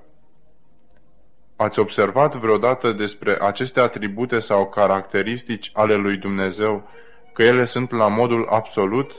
Ați 1.55 1.79
observat 1.79 2.35
vreodată 2.35 2.91
despre 2.91 3.37
aceste 3.41 3.79
atribute 3.79 4.39
sau 4.39 4.69
caracteristici 4.69 5.69
ale 5.73 5.95
lui 5.95 6.17
Dumnezeu 6.17 6.89
că 7.33 7.43
ele 7.43 7.65
sunt 7.65 7.91
la 7.91 8.07
modul 8.07 8.47
absolut? 8.49 9.11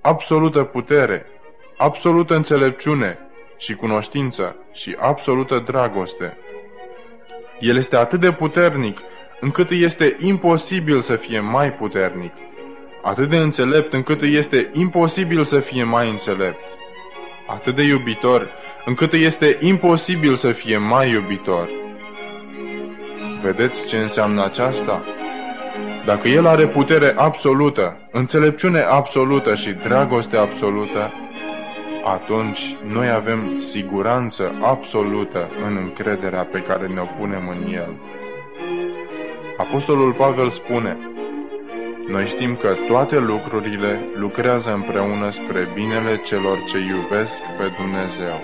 Absolută 0.00 0.62
putere, 0.62 1.26
absolută 1.76 2.34
înțelepciune 2.34 3.18
și 3.56 3.74
cunoștință 3.74 4.56
și 4.72 4.96
absolută 4.98 5.58
dragoste. 5.58 6.36
El 7.60 7.76
este 7.76 7.96
atât 7.96 8.20
de 8.20 8.32
puternic 8.32 9.00
încât 9.40 9.70
îi 9.70 9.82
este 9.82 10.16
imposibil 10.18 11.00
să 11.00 11.16
fie 11.16 11.40
mai 11.40 11.72
puternic, 11.72 12.32
atât 13.02 13.28
de 13.28 13.36
înțelept 13.36 13.92
încât 13.92 14.20
îi 14.20 14.34
este 14.34 14.70
imposibil 14.72 15.44
să 15.44 15.60
fie 15.60 15.84
mai 15.84 16.10
înțelept 16.10 16.60
atât 17.46 17.74
de 17.74 17.82
iubitor, 17.82 18.50
încât 18.84 19.12
este 19.12 19.56
imposibil 19.60 20.34
să 20.34 20.52
fie 20.52 20.76
mai 20.76 21.10
iubitor. 21.10 21.70
Vedeți 23.42 23.86
ce 23.86 23.96
înseamnă 23.96 24.44
aceasta? 24.44 25.02
Dacă 26.04 26.28
El 26.28 26.46
are 26.46 26.66
putere 26.66 27.12
absolută, 27.16 28.08
înțelepciune 28.10 28.80
absolută 28.80 29.54
și 29.54 29.70
dragoste 29.70 30.36
absolută, 30.36 31.12
atunci 32.04 32.76
noi 32.86 33.10
avem 33.10 33.58
siguranță 33.58 34.52
absolută 34.62 35.50
în 35.66 35.76
încrederea 35.76 36.44
pe 36.44 36.58
care 36.58 36.86
ne-o 36.86 37.04
punem 37.18 37.48
în 37.48 37.72
El. 37.72 37.94
Apostolul 39.56 40.12
Pavel 40.12 40.50
spune, 40.50 40.96
noi 42.08 42.26
știm 42.26 42.56
că 42.56 42.74
toate 42.88 43.18
lucrurile 43.18 44.00
lucrează 44.14 44.72
împreună 44.72 45.30
spre 45.30 45.68
binele 45.74 46.16
celor 46.16 46.64
ce 46.66 46.78
iubesc 46.78 47.42
pe 47.58 47.72
Dumnezeu. 47.76 48.40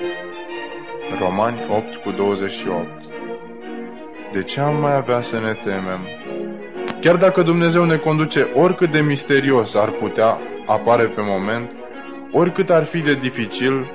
Romani 1.20 1.66
8 1.70 1.96
cu 1.96 2.10
28 2.10 2.88
De 4.32 4.42
ce 4.42 4.60
am 4.60 4.80
mai 4.80 4.94
avea 4.94 5.20
să 5.20 5.38
ne 5.38 5.52
temem? 5.64 6.00
Chiar 7.00 7.16
dacă 7.16 7.42
Dumnezeu 7.42 7.84
ne 7.84 7.96
conduce 7.96 8.50
oricât 8.54 8.90
de 8.90 9.00
misterios 9.00 9.74
ar 9.74 9.90
putea 9.90 10.38
apare 10.66 11.04
pe 11.04 11.20
moment, 11.20 11.72
oricât 12.32 12.70
ar 12.70 12.84
fi 12.84 12.98
de 12.98 13.14
dificil, 13.14 13.92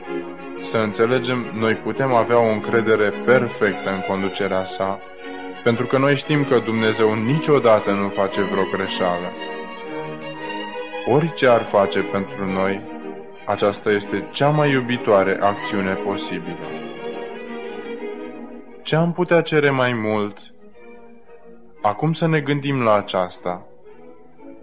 să 0.61 0.77
înțelegem, 0.77 1.45
noi 1.53 1.75
putem 1.75 2.13
avea 2.13 2.39
o 2.39 2.51
încredere 2.51 3.13
perfectă 3.25 3.89
în 3.89 3.99
conducerea 4.07 4.63
sa, 4.63 4.99
pentru 5.63 5.85
că 5.85 5.97
noi 5.97 6.15
știm 6.15 6.43
că 6.43 6.59
Dumnezeu 6.59 7.13
niciodată 7.13 7.91
nu 7.91 8.09
face 8.09 8.41
vreo 8.41 8.63
greșeală. 8.73 9.31
Orice 11.05 11.47
ar 11.47 11.63
face 11.63 11.99
pentru 11.99 12.51
noi, 12.51 12.81
aceasta 13.45 13.91
este 13.91 14.27
cea 14.31 14.49
mai 14.49 14.71
iubitoare 14.71 15.37
acțiune 15.41 15.93
posibilă. 15.93 16.67
Ce 18.83 18.95
am 18.95 19.13
putea 19.13 19.41
cere 19.41 19.69
mai 19.69 19.93
mult? 19.93 20.52
Acum 21.85 22.13
să 22.13 22.27
ne 22.27 22.39
gândim 22.39 22.81
la 22.81 22.93
aceasta. 22.93 23.65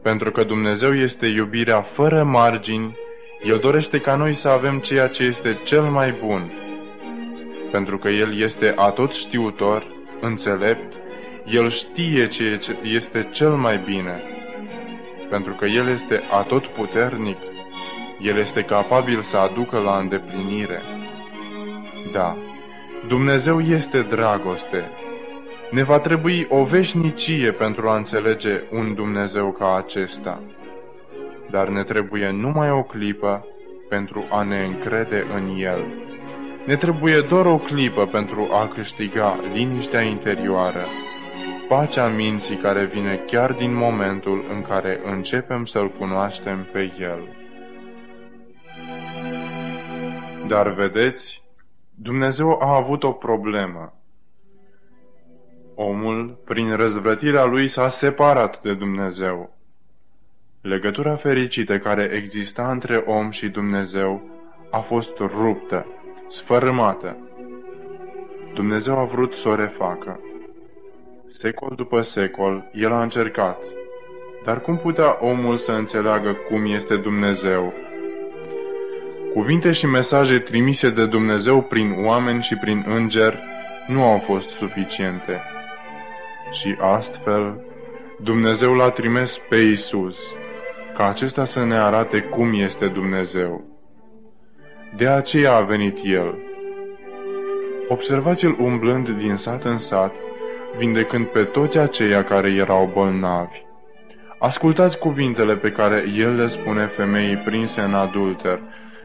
Pentru 0.03 0.31
că 0.31 0.45
Dumnezeu 0.45 0.95
este 0.95 1.27
iubirea 1.27 1.81
fără 1.81 2.25
margini, 2.25 2.97
El 3.43 3.59
dorește 3.59 4.01
ca 4.01 4.15
noi 4.15 4.35
să 4.35 4.49
avem 4.49 4.79
ceea 4.79 5.09
ce 5.09 5.23
este 5.23 5.61
cel 5.65 5.83
mai 5.83 6.13
bun. 6.25 6.53
Pentru 7.71 7.99
că 7.99 8.09
El 8.09 8.37
este 8.39 8.75
atot 8.77 9.15
știutor, 9.15 9.87
înțelept, 10.21 10.93
El 11.47 11.69
știe 11.69 12.29
ce 12.29 12.61
este 12.83 13.29
cel 13.31 13.51
mai 13.51 13.79
bine. 13.79 14.23
Pentru 15.31 15.53
că 15.53 15.65
El 15.65 15.89
este 15.89 16.23
atot 16.31 16.67
puternic, 16.67 17.39
El 18.21 18.37
este 18.37 18.63
capabil 18.63 19.21
să 19.23 19.37
aducă 19.37 19.79
la 19.79 19.99
îndeplinire. 19.99 20.83
Da, 22.13 22.37
Dumnezeu 23.09 23.61
este 23.61 24.03
dragoste. 24.03 24.91
Ne 25.71 25.83
va 25.83 25.99
trebui 25.99 26.47
o 26.49 26.65
veșnicie 26.65 27.53
pentru 27.53 27.89
a 27.89 27.97
înțelege 27.97 28.63
un 28.73 28.95
Dumnezeu 28.95 29.53
ca 29.53 29.77
acesta. 29.77 30.43
Dar 31.51 31.69
ne 31.69 31.85
trebuie 31.85 32.31
numai 32.31 32.71
o 32.71 32.83
clipă 32.83 33.47
pentru 33.89 34.27
a 34.31 34.43
ne 34.43 34.65
încrede 34.65 35.27
în 35.35 35.57
El. 35.59 35.85
Ne 36.67 36.77
trebuie 36.77 37.21
doar 37.21 37.47
o 37.47 37.57
clipă 37.57 38.07
pentru 38.07 38.49
a 38.53 38.69
câștiga 38.69 39.41
liniștea 39.53 40.01
interioară, 40.01 40.85
pacea 41.69 42.09
minții 42.09 42.57
care 42.57 42.85
vine 42.85 43.17
chiar 43.17 43.53
din 43.53 43.75
momentul 43.75 44.45
în 44.51 44.63
care 44.63 45.01
începem 45.05 45.65
să-L 45.65 45.91
cunoaștem 45.99 46.69
pe 46.73 46.93
El. 46.99 47.29
Dar 50.47 50.73
vedeți, 50.73 51.43
Dumnezeu 51.95 52.59
a 52.63 52.77
avut 52.77 53.03
o 53.03 53.13
problemă. 53.13 54.00
Omul, 55.83 56.39
prin 56.45 56.77
răzvrătirea 56.77 57.45
lui, 57.45 57.69
s-a 57.69 57.89
separat 57.89 58.63
de 58.63 58.75
Dumnezeu. 58.75 59.57
Legătura 60.61 61.17
fericită 61.17 61.79
care 61.79 62.11
exista 62.15 62.71
între 62.71 62.97
om 62.97 63.31
și 63.31 63.49
Dumnezeu 63.49 64.23
a 64.71 64.79
fost 64.79 65.19
ruptă, 65.19 65.87
sfărâmată. 66.29 67.17
Dumnezeu 68.55 68.99
a 68.99 69.05
vrut 69.05 69.35
să 69.35 69.49
o 69.49 69.55
refacă. 69.55 70.21
Secol 71.27 71.73
după 71.77 72.01
secol, 72.01 72.71
el 72.73 72.93
a 72.93 73.03
încercat. 73.03 73.65
Dar 74.45 74.61
cum 74.61 74.77
putea 74.77 75.19
omul 75.21 75.57
să 75.57 75.73
înțeleagă 75.73 76.37
cum 76.49 76.73
este 76.73 76.97
Dumnezeu 76.97 77.73
Cuvinte 79.35 79.71
și 79.71 79.87
mesaje 79.87 80.39
trimise 80.39 80.91
de 80.91 81.07
Dumnezeu 81.07 81.63
prin 81.63 81.95
oameni 82.05 82.43
și 82.43 82.57
prin 82.57 82.85
îngeri 82.89 83.43
nu 83.87 84.05
au 84.05 84.19
fost 84.19 84.49
suficiente. 84.49 85.43
Și 86.51 86.77
astfel, 86.79 87.65
Dumnezeu 88.23 88.75
l-a 88.75 88.91
trimis 88.91 89.39
pe 89.49 89.57
Isus, 89.57 90.35
ca 90.95 91.09
acesta 91.09 91.45
să 91.45 91.65
ne 91.65 91.79
arate 91.79 92.21
cum 92.21 92.55
este 92.55 92.87
Dumnezeu. 92.87 93.65
De 94.97 95.07
aceea 95.07 95.55
a 95.55 95.61
venit 95.61 95.99
El. 96.03 96.39
Observați-l 97.89 98.57
umblând 98.61 99.09
din 99.09 99.35
sat 99.35 99.65
în 99.65 99.77
sat, 99.77 100.15
vindecând 100.77 101.27
pe 101.27 101.45
toți 101.45 101.79
aceia 101.79 102.25
care 102.25 102.51
erau 102.51 102.91
bolnavi. 102.93 103.63
Ascultați 104.39 104.99
cuvintele 104.99 105.57
pe 105.57 105.71
care 105.71 106.05
El 106.17 106.35
le 106.35 106.47
spune 106.47 106.87
femeii 106.87 107.37
prinse 107.37 107.81
în 107.81 107.95
adulter, 107.95 108.61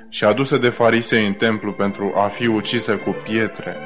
și 0.10 0.24
adusă 0.24 0.58
de 0.58 0.70
farisei 0.70 1.26
în 1.26 1.34
templu 1.34 1.72
pentru 1.72 2.14
a 2.16 2.28
fi 2.28 2.48
ucisă 2.48 2.98
cu 2.98 3.16
pietre, 3.24 3.78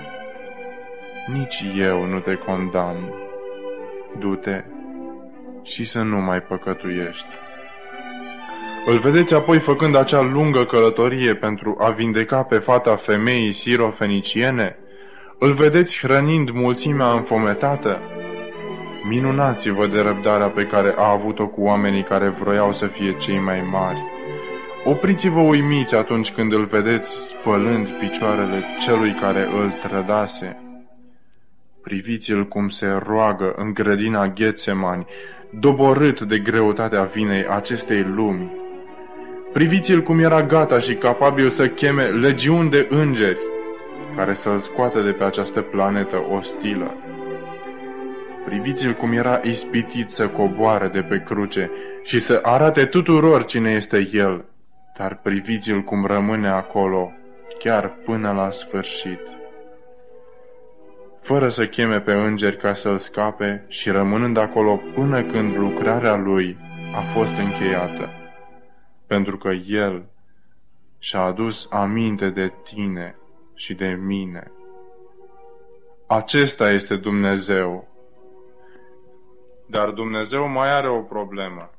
nici 1.34 1.63
eu 1.78 2.06
nu 2.06 2.19
te 2.19 2.36
condamn. 2.36 3.29
Du-te 4.17 4.63
și 5.63 5.84
să 5.84 6.02
nu 6.02 6.17
mai 6.17 6.41
păcătuiești. 6.41 7.28
Îl 8.86 8.98
vedeți 8.98 9.34
apoi 9.36 9.60
făcând 9.60 9.95
acea 9.95 10.22
lungă 10.22 10.65
călătorie 10.65 11.36
pentru 11.36 11.78
a 11.80 11.89
vindeca 11.89 12.43
pe 12.43 12.58
fata 12.58 12.95
femeii 12.95 13.52
sirofeniciene? 13.52 14.78
Îl 15.39 15.52
vedeți 15.52 16.00
hrănind 16.02 16.50
mulțimea 16.50 17.12
înfometată? 17.12 18.00
Minunați-vă 19.04 19.88
de 19.88 20.02
răbdarea 20.02 20.50
pe 20.50 20.65
care 20.65 20.93
a 20.98 21.12
avut-o 21.12 21.48
cu 21.48 21.62
oamenii 21.62 22.04
care 22.04 22.30
vroiau 22.30 22.72
să 22.72 22.88
fie 22.88 23.17
cei 23.17 23.39
mai 23.39 23.62
mari. 23.72 24.02
Opriți-vă 24.86 25.39
uimiți 25.39 25.95
atunci 25.95 26.32
când 26.32 26.54
îl 26.54 26.65
vedeți 26.65 27.28
spălând 27.28 27.88
picioarele 27.88 28.63
celui 28.80 29.13
care 29.13 29.48
îl 29.52 29.72
trădase. 29.72 30.68
Priviți-l 31.89 32.47
cum 32.47 32.69
se 32.69 32.88
roagă 33.04 33.54
în 33.58 33.73
grădina 33.73 34.28
Ghețemani, 34.28 35.06
doborât 35.49 36.21
de 36.21 36.39
greutatea 36.39 37.04
vinei 37.04 37.45
acestei 37.45 38.04
lumi. 38.04 38.52
Priviți-l 39.54 40.02
cum 40.02 40.19
era 40.19 40.43
gata 40.43 40.80
și 40.80 40.93
capabil 40.93 41.49
să 41.49 41.67
cheme 41.67 42.04
legiuni 42.04 42.69
de 42.69 42.88
îngeri 42.89 43.39
care 44.15 44.34
să-l 44.34 44.58
scoată 44.58 45.02
de 45.02 45.12
pe 45.12 45.23
această 45.23 45.62
planetă 45.62 46.23
ostilă. 46.32 46.95
Priviți-l 48.45 48.93
cum 48.93 49.12
era 49.12 49.39
ispitit 49.43 50.10
să 50.10 50.28
coboare 50.28 50.88
de 50.88 51.02
pe 51.02 51.23
cruce 51.25 51.71
și 52.04 52.19
să 52.19 52.39
arate 52.43 52.86
tuturor 52.86 53.45
cine 53.45 53.71
este 53.71 54.10
el 54.12 54.45
dar 54.97 55.15
priviți-l 55.15 55.82
cum 55.82 56.06
rămâne 56.06 56.47
acolo, 56.47 57.12
chiar 57.60 57.89
până 58.06 58.32
la 58.32 58.52
sfârșit. 58.52 59.38
Fără 61.21 61.47
să 61.47 61.67
cheme 61.67 61.99
pe 61.99 62.13
îngeri 62.13 62.58
ca 62.58 62.73
să-l 62.73 62.97
scape 62.97 63.65
și 63.67 63.89
rămânând 63.89 64.38
acolo 64.38 64.82
până 64.93 65.23
când 65.23 65.55
lucrarea 65.55 66.15
lui 66.15 66.58
a 66.95 67.01
fost 67.01 67.34
încheiată, 67.34 68.10
pentru 69.08 69.38
că 69.38 69.49
el 69.49 70.05
și-a 70.99 71.19
adus 71.19 71.67
aminte 71.71 72.29
de 72.29 72.53
tine 72.63 73.15
și 73.55 73.73
de 73.73 73.88
mine. 73.88 74.51
Acesta 76.08 76.71
este 76.71 76.95
Dumnezeu. 76.95 77.88
Dar 79.67 79.89
Dumnezeu 79.89 80.47
mai 80.47 80.71
are 80.71 80.89
o 80.89 80.99
problemă. 80.99 81.69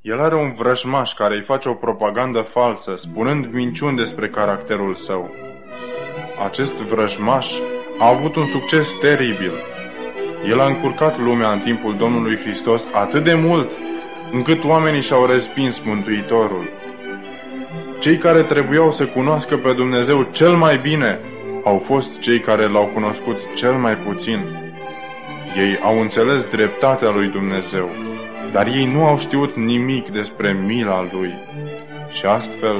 El 0.00 0.20
are 0.20 0.34
un 0.34 0.52
vrăjmaș 0.52 1.12
care 1.12 1.34
îi 1.34 1.42
face 1.42 1.68
o 1.68 1.74
propagandă 1.74 2.40
falsă, 2.40 2.96
spunând 2.96 3.52
minciuni 3.52 3.96
despre 3.96 4.28
caracterul 4.28 4.94
său. 4.94 5.30
Acest 6.44 6.74
vrăjmaș 6.74 7.58
a 7.98 8.08
avut 8.08 8.36
un 8.36 8.46
succes 8.46 8.92
teribil. 9.00 9.52
El 10.48 10.60
a 10.60 10.66
încurcat 10.66 11.18
lumea 11.18 11.52
în 11.52 11.58
timpul 11.58 11.96
Domnului 11.96 12.36
Hristos 12.36 12.88
atât 12.92 13.24
de 13.24 13.34
mult, 13.34 13.70
încât 14.32 14.64
oamenii 14.64 15.02
și-au 15.02 15.26
respins 15.26 15.80
Mântuitorul. 15.80 16.70
Cei 17.98 18.16
care 18.16 18.42
trebuiau 18.42 18.90
să 18.90 19.06
cunoască 19.06 19.56
pe 19.56 19.72
Dumnezeu 19.72 20.28
cel 20.32 20.52
mai 20.52 20.78
bine 20.78 21.20
au 21.64 21.78
fost 21.78 22.18
cei 22.18 22.40
care 22.40 22.66
l-au 22.66 22.90
cunoscut 22.94 23.36
cel 23.54 23.72
mai 23.72 23.96
puțin. 23.96 24.38
Ei 25.56 25.78
au 25.82 26.00
înțeles 26.00 26.44
dreptatea 26.44 27.10
lui 27.10 27.26
Dumnezeu 27.26 27.90
dar 28.52 28.66
ei 28.66 28.84
nu 28.84 29.04
au 29.04 29.18
știut 29.18 29.56
nimic 29.56 30.08
despre 30.08 30.52
mila 30.52 31.08
lui 31.12 31.34
și 32.10 32.26
astfel 32.26 32.76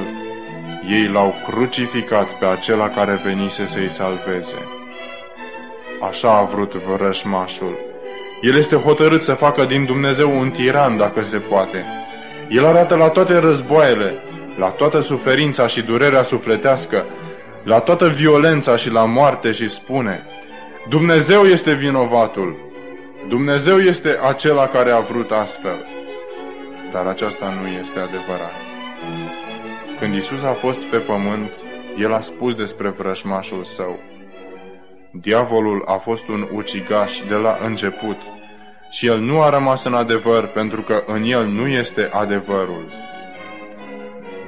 ei 0.89 1.07
l-au 1.07 1.33
crucificat 1.47 2.37
pe 2.39 2.45
acela 2.45 2.89
care 2.89 3.21
venise 3.23 3.65
să-i 3.65 3.89
salveze. 3.89 4.57
Așa 6.07 6.37
a 6.37 6.43
vrut 6.43 6.73
vrășmașul. 6.73 7.77
El 8.41 8.55
este 8.55 8.75
hotărât 8.75 9.21
să 9.21 9.33
facă 9.33 9.65
din 9.65 9.85
Dumnezeu 9.85 10.39
un 10.39 10.49
tiran 10.49 10.97
dacă 10.97 11.21
se 11.21 11.37
poate. 11.37 11.85
El 12.49 12.65
arată 12.65 12.95
la 12.95 13.09
toate 13.09 13.37
războaiele, 13.37 14.23
la 14.57 14.69
toată 14.69 14.99
suferința 14.99 15.67
și 15.67 15.81
durerea 15.81 16.23
sufletească, 16.23 17.05
la 17.63 17.79
toată 17.79 18.07
violența 18.07 18.75
și 18.75 18.89
la 18.89 19.05
moarte 19.05 19.51
și 19.51 19.67
spune 19.67 20.25
Dumnezeu 20.89 21.43
este 21.43 21.73
vinovatul, 21.73 22.55
Dumnezeu 23.27 23.77
este 23.77 24.19
acela 24.27 24.67
care 24.67 24.91
a 24.91 24.99
vrut 24.99 25.31
astfel. 25.31 25.85
Dar 26.91 27.05
aceasta 27.05 27.59
nu 27.61 27.67
este 27.67 27.99
adevărat. 27.99 28.53
Când 29.99 30.15
Isus 30.15 30.43
a 30.43 30.53
fost 30.53 30.79
pe 30.81 30.97
pământ, 30.97 31.53
El 31.97 32.13
a 32.13 32.19
spus 32.19 32.55
despre 32.55 32.89
vrăjmașul 32.89 33.63
său. 33.63 33.99
Diavolul 35.21 35.83
a 35.85 35.93
fost 35.97 36.27
un 36.27 36.47
ucigaș 36.51 37.19
de 37.19 37.35
la 37.35 37.57
început 37.63 38.17
și 38.89 39.07
el 39.07 39.19
nu 39.19 39.41
a 39.41 39.49
rămas 39.49 39.83
în 39.83 39.93
adevăr 39.93 40.47
pentru 40.47 40.81
că 40.81 41.03
în 41.05 41.23
el 41.23 41.45
nu 41.45 41.67
este 41.67 42.09
adevărul. 42.13 42.91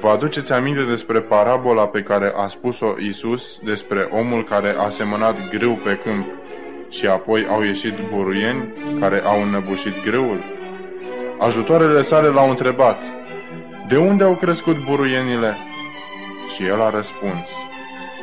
Vă 0.00 0.08
aduceți 0.08 0.52
aminte 0.52 0.82
despre 0.82 1.20
parabola 1.20 1.86
pe 1.86 2.02
care 2.02 2.32
a 2.36 2.46
spus-o 2.46 2.94
Isus 2.98 3.58
despre 3.64 4.08
omul 4.12 4.44
care 4.44 4.74
a 4.78 4.88
semănat 4.88 5.48
grâu 5.48 5.80
pe 5.84 6.00
câmp 6.04 6.26
și 6.88 7.06
apoi 7.06 7.46
au 7.46 7.62
ieșit 7.62 7.94
buruieni 8.14 8.72
care 9.00 9.22
au 9.24 9.42
înnăbușit 9.42 10.02
grâul? 10.04 10.44
Ajutoarele 11.38 12.02
sale 12.02 12.28
l-au 12.28 12.50
întrebat, 12.50 13.02
De 13.88 13.96
unde 13.96 14.24
au 14.24 14.34
crescut 14.34 14.84
buruienile? 14.84 15.56
Și 16.54 16.64
el 16.64 16.82
a 16.82 16.90
răspuns, 16.90 17.50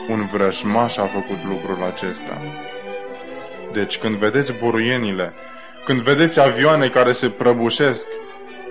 Un 0.10 0.26
vrășmaș 0.32 0.98
a 0.98 1.08
făcut 1.08 1.46
lucrul 1.46 1.84
acesta. 1.84 2.42
Deci 3.74 3.98
când 3.98 4.16
vedeți 4.16 4.54
buruienile, 4.54 5.34
când 5.86 6.02
vedeți 6.02 6.42
avioane 6.42 6.88
care 6.88 7.12
se 7.12 7.30
prăbușesc, 7.30 8.08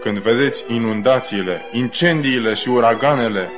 când 0.03 0.19
vedeți 0.19 0.65
inundațiile, 0.69 1.61
incendiile 1.73 2.55
și 2.55 2.69
uraganele, 2.69 3.51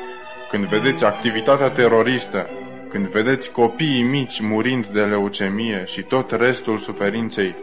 când 0.50 0.64
vedeți 0.64 1.04
activitatea 1.04 1.70
teroristă, 1.70 2.48
când 2.90 3.06
vedeți 3.06 3.52
copiii 3.52 4.02
mici 4.02 4.40
murind 4.40 4.86
de 4.86 5.00
leucemie 5.00 5.82
și 5.86 6.02
tot 6.02 6.30
restul 6.30 6.78
suferinței, 6.78 7.54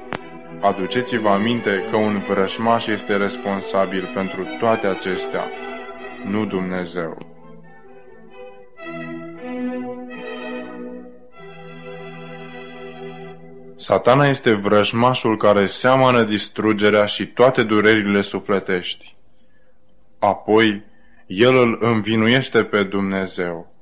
aduceți-vă 0.62 1.30
aminte 1.30 1.86
că 1.90 1.96
un 1.96 2.24
vrășmaș 2.28 2.88
este 2.88 3.16
responsabil 3.16 4.12
pentru 4.14 4.48
toate 4.60 4.88
acestea, 4.88 5.50
nu 6.26 6.46
Dumnezeu. 6.46 7.31
Satana 13.82 14.28
este 14.28 14.54
vrăjmașul 14.54 15.38
care 15.38 15.66
seamănă 15.66 16.24
distrugerea 16.24 17.06
și 17.06 17.26
toate 17.26 17.64
durerile 17.64 18.22
sufletești. 18.22 19.16
Apoi, 20.20 20.84
el 21.28 21.56
îl 21.58 21.78
învinuiește 21.80 22.64
pe 22.64 22.84
Dumnezeu. 22.84 23.74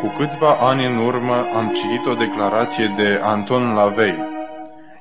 Cu 0.00 0.14
câțiva 0.18 0.56
ani 0.60 0.86
în 0.86 0.96
urmă 0.96 1.34
am 1.54 1.72
citit 1.74 2.06
o 2.06 2.14
declarație 2.14 2.94
de 2.96 3.20
Anton 3.22 3.74
Lavey. 3.74 4.16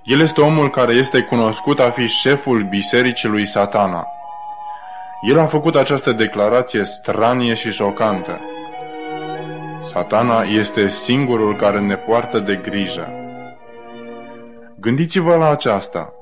El 0.04 0.20
este 0.20 0.42
omul 0.42 0.70
care 0.70 0.94
este 0.94 1.22
cunoscut 1.22 1.80
a 1.80 1.90
fi 1.90 2.08
șeful 2.08 2.68
bisericii 2.70 3.30
lui 3.30 3.46
Satana. 3.46 4.08
El 5.22 5.40
a 5.40 5.46
făcut 5.46 5.76
această 5.76 6.12
declarație 6.12 6.84
stranie 6.84 7.54
și 7.54 7.72
șocantă. 7.72 8.40
Satana 9.84 10.42
este 10.44 10.88
singurul 10.88 11.56
care 11.56 11.80
ne 11.80 11.96
poartă 11.96 12.40
de 12.40 12.56
grijă. 12.56 13.14
Gândiți-vă 14.80 15.36
la 15.36 15.50
aceasta. 15.50 16.14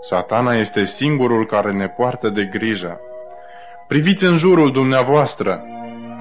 Satana 0.00 0.54
este 0.54 0.84
singurul 0.84 1.46
care 1.46 1.72
ne 1.72 1.88
poartă 1.88 2.28
de 2.28 2.44
grijă. 2.44 3.00
Priviți 3.88 4.24
în 4.24 4.36
jurul 4.36 4.72
dumneavoastră 4.72 5.64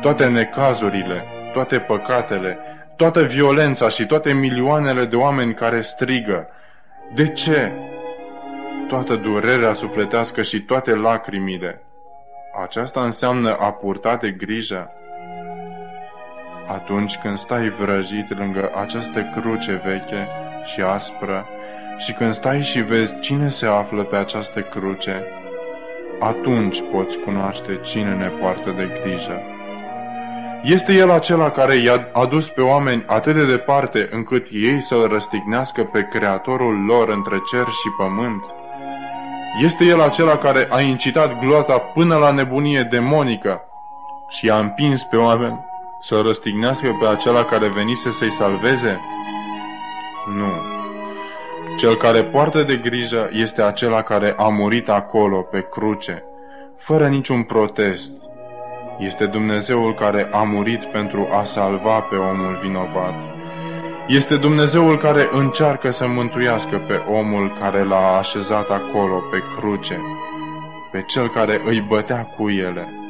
toate 0.01 0.27
necazurile, 0.27 1.23
toate 1.53 1.79
păcatele, 1.79 2.57
toată 2.95 3.23
violența 3.23 3.89
și 3.89 4.05
toate 4.05 4.33
milioanele 4.33 5.05
de 5.05 5.15
oameni 5.15 5.53
care 5.53 5.81
strigă. 5.81 6.47
De 7.13 7.27
ce? 7.27 7.71
Toată 8.87 9.15
durerea 9.15 9.73
sufletească 9.73 10.41
și 10.41 10.61
toate 10.61 10.95
lacrimile. 10.95 11.81
Aceasta 12.63 13.03
înseamnă 13.03 13.57
a 13.59 13.71
purta 13.71 14.15
de 14.15 14.29
grijă 14.29 14.91
atunci 16.73 17.17
când 17.17 17.37
stai 17.37 17.69
vrăjit 17.69 18.37
lângă 18.37 18.71
această 18.81 19.23
cruce 19.23 19.81
veche 19.85 20.27
și 20.63 20.81
aspră 20.81 21.45
și 21.97 22.13
când 22.13 22.33
stai 22.33 22.61
și 22.61 22.79
vezi 22.79 23.19
cine 23.19 23.47
se 23.47 23.65
află 23.65 24.03
pe 24.03 24.15
această 24.15 24.61
cruce, 24.61 25.23
atunci 26.19 26.81
poți 26.91 27.19
cunoaște 27.19 27.79
cine 27.81 28.15
ne 28.15 28.27
poartă 28.27 28.71
de 28.77 28.99
grijă. 29.01 29.41
Este 30.63 30.93
El 30.93 31.11
acela 31.11 31.49
care 31.49 31.75
i-a 31.75 32.07
adus 32.13 32.49
pe 32.49 32.61
oameni 32.61 33.03
atât 33.07 33.35
de 33.35 33.45
departe 33.45 34.07
încât 34.11 34.47
ei 34.51 34.81
să-L 34.81 35.07
răstignească 35.07 35.83
pe 35.83 36.07
Creatorul 36.11 36.85
lor 36.85 37.09
între 37.09 37.41
cer 37.51 37.65
și 37.65 37.89
pământ? 37.97 38.43
Este 39.63 39.83
El 39.83 40.01
acela 40.01 40.37
care 40.37 40.67
a 40.69 40.81
incitat 40.81 41.39
gloata 41.39 41.77
până 41.77 42.15
la 42.15 42.31
nebunie 42.31 42.87
demonică 42.91 43.61
și 44.27 44.49
a 44.49 44.57
împins 44.57 45.03
pe 45.03 45.15
oameni 45.15 45.69
să 46.01 46.21
răstignească 46.21 46.97
pe 46.99 47.07
acela 47.07 47.45
care 47.45 47.67
venise 47.67 48.09
să-i 48.11 48.31
salveze? 48.31 48.99
Nu. 50.35 50.79
Cel 51.77 51.95
care 51.95 52.23
poartă 52.23 52.63
de 52.63 52.75
grijă 52.75 53.29
este 53.31 53.61
acela 53.61 54.01
care 54.01 54.33
a 54.37 54.47
murit 54.47 54.89
acolo, 54.89 55.41
pe 55.41 55.67
cruce, 55.69 56.23
fără 56.77 57.07
niciun 57.07 57.43
protest. 57.43 58.13
Este 58.99 59.25
Dumnezeul 59.25 59.93
care 59.93 60.29
a 60.31 60.43
murit 60.43 60.85
pentru 60.85 61.27
a 61.31 61.43
salva 61.43 61.99
pe 61.99 62.15
omul 62.15 62.59
vinovat. 62.61 63.15
Este 64.07 64.37
Dumnezeul 64.37 64.97
care 64.97 65.29
încearcă 65.31 65.89
să 65.89 66.07
mântuiască 66.07 66.77
pe 66.87 66.93
omul 66.93 67.57
care 67.59 67.83
l-a 67.83 68.17
așezat 68.17 68.69
acolo, 68.69 69.15
pe 69.31 69.43
cruce, 69.57 70.01
pe 70.91 71.01
cel 71.01 71.29
care 71.29 71.61
îi 71.65 71.81
bătea 71.81 72.23
cu 72.23 72.49
ele. 72.49 73.00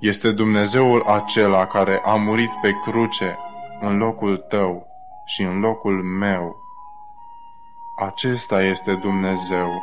Este 0.00 0.30
Dumnezeul 0.30 1.02
acela 1.02 1.66
care 1.66 2.00
a 2.04 2.14
murit 2.14 2.50
pe 2.62 2.70
cruce 2.82 3.38
în 3.80 3.96
locul 3.96 4.36
tău 4.36 4.86
și 5.24 5.42
în 5.42 5.60
locul 5.60 6.02
meu. 6.02 6.56
Acesta 8.06 8.62
este 8.62 8.94
Dumnezeu. 8.94 9.82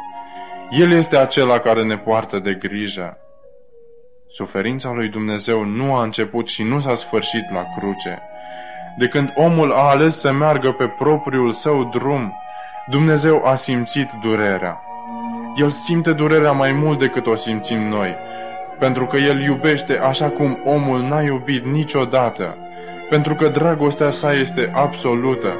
El 0.69 0.91
este 0.91 1.17
acela 1.17 1.59
care 1.59 1.83
ne 1.83 1.97
poartă 1.97 2.39
de 2.39 2.53
grijă. 2.53 3.17
Suferința 4.27 4.91
lui 4.91 5.07
Dumnezeu 5.07 5.63
nu 5.63 5.95
a 5.95 6.03
început 6.03 6.47
și 6.47 6.63
nu 6.63 6.79
s-a 6.79 6.93
sfârșit 6.93 7.51
la 7.51 7.63
cruce. 7.77 8.21
De 8.97 9.07
când 9.07 9.31
omul 9.35 9.71
a 9.71 9.89
ales 9.89 10.19
să 10.19 10.31
meargă 10.31 10.71
pe 10.71 10.87
propriul 10.87 11.51
său 11.51 11.83
drum, 11.83 12.33
Dumnezeu 12.89 13.45
a 13.45 13.55
simțit 13.55 14.09
durerea. 14.21 14.81
El 15.55 15.69
simte 15.69 16.13
durerea 16.13 16.51
mai 16.51 16.71
mult 16.71 16.99
decât 16.99 17.25
o 17.25 17.35
simțim 17.35 17.87
noi, 17.87 18.15
pentru 18.79 19.05
că 19.05 19.17
El 19.17 19.41
iubește 19.41 19.97
așa 19.97 20.29
cum 20.29 20.61
omul 20.63 21.01
n-a 21.01 21.21
iubit 21.21 21.65
niciodată, 21.65 22.57
pentru 23.09 23.35
că 23.35 23.47
dragostea 23.47 24.09
sa 24.09 24.33
este 24.33 24.71
absolută. 24.75 25.57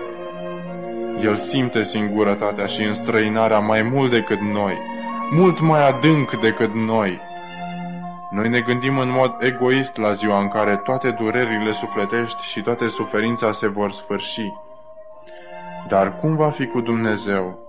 El 1.21 1.35
simte 1.35 1.83
singurătatea 1.83 2.65
și 2.65 2.83
înstrăinarea 2.83 3.59
mai 3.59 3.81
mult 3.81 4.11
decât 4.11 4.39
noi, 4.39 4.77
mult 5.31 5.59
mai 5.59 5.87
adânc 5.87 6.39
decât 6.41 6.73
noi. 6.73 7.21
Noi 8.31 8.49
ne 8.49 8.59
gândim 8.59 8.97
în 8.97 9.11
mod 9.11 9.35
egoist 9.39 9.97
la 9.97 10.11
ziua 10.11 10.39
în 10.39 10.47
care 10.47 10.75
toate 10.75 11.09
durerile 11.09 11.71
sufletești 11.71 12.45
și 12.45 12.61
toate 12.61 12.87
suferința 12.87 13.51
se 13.51 13.67
vor 13.67 13.91
sfârși. 13.91 14.53
Dar 15.87 16.15
cum 16.15 16.35
va 16.35 16.49
fi 16.49 16.67
cu 16.67 16.81
Dumnezeu? 16.81 17.59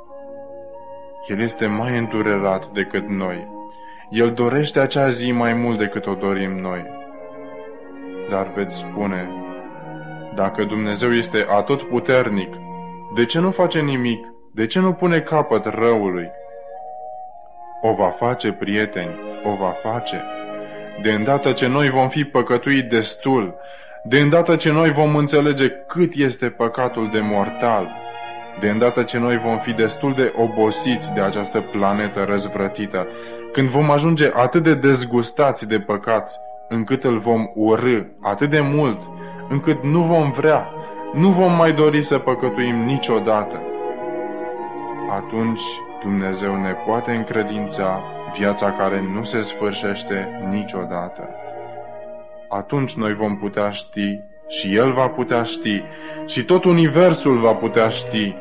El 1.28 1.40
este 1.40 1.66
mai 1.66 1.98
îndurerat 1.98 2.66
decât 2.66 3.08
noi. 3.08 3.57
El 4.10 4.30
dorește 4.30 4.80
acea 4.80 5.08
zi 5.08 5.32
mai 5.32 5.52
mult 5.52 5.78
decât 5.78 6.06
o 6.06 6.14
dorim 6.14 6.58
noi. 6.58 6.86
Dar 8.30 8.52
veți 8.54 8.76
spune, 8.76 9.30
dacă 10.34 10.64
Dumnezeu 10.64 11.12
este 11.12 11.46
atotputernic, 11.48 12.54
de 13.14 13.24
ce 13.24 13.40
nu 13.40 13.50
face 13.50 13.80
nimic? 13.80 14.26
De 14.54 14.66
ce 14.66 14.80
nu 14.80 14.92
pune 14.92 15.20
capăt 15.20 15.64
răului? 15.64 16.30
O 17.82 17.92
va 17.92 18.08
face, 18.08 18.52
prieteni, 18.52 19.14
o 19.44 19.56
va 19.56 19.74
face. 19.82 20.24
De 21.02 21.12
îndată 21.12 21.52
ce 21.52 21.66
noi 21.66 21.90
vom 21.90 22.08
fi 22.08 22.24
păcătuit 22.24 22.88
destul, 22.88 23.54
de 24.04 24.18
îndată 24.18 24.56
ce 24.56 24.72
noi 24.72 24.90
vom 24.90 25.16
înțelege 25.16 25.68
cât 25.68 26.14
este 26.14 26.48
păcatul 26.48 27.10
de 27.12 27.20
mortal, 27.20 27.96
de 28.60 28.68
îndată 28.68 29.02
ce 29.02 29.18
noi 29.18 29.38
vom 29.38 29.58
fi 29.58 29.72
destul 29.72 30.14
de 30.14 30.32
obosiți 30.36 31.12
de 31.12 31.20
această 31.20 31.60
planetă 31.60 32.24
răzvrătită, 32.28 33.08
când 33.52 33.68
vom 33.68 33.90
ajunge 33.90 34.30
atât 34.34 34.62
de 34.62 34.74
dezgustați 34.74 35.68
de 35.68 35.80
păcat, 35.80 36.40
încât 36.68 37.04
îl 37.04 37.18
vom 37.18 37.50
urâ 37.54 38.02
atât 38.22 38.50
de 38.50 38.60
mult, 38.60 39.10
încât 39.48 39.82
nu 39.82 40.02
vom 40.02 40.30
vrea, 40.30 40.72
nu 41.12 41.28
vom 41.28 41.52
mai 41.52 41.72
dori 41.72 42.02
să 42.02 42.18
păcătuim 42.18 42.76
niciodată. 42.76 43.62
Atunci 45.10 45.62
Dumnezeu 46.02 46.56
ne 46.56 46.72
poate 46.86 47.10
încredința 47.10 48.02
viața 48.38 48.72
care 48.72 49.04
nu 49.14 49.22
se 49.22 49.40
sfârșește 49.40 50.46
niciodată. 50.50 51.28
Atunci 52.48 52.94
noi 52.94 53.14
vom 53.14 53.36
putea 53.36 53.70
ști 53.70 54.20
și 54.48 54.74
El 54.76 54.92
va 54.92 55.08
putea 55.08 55.42
ști 55.42 55.82
și 56.26 56.44
tot 56.44 56.64
Universul 56.64 57.38
va 57.38 57.54
putea 57.54 57.88
ști 57.88 58.36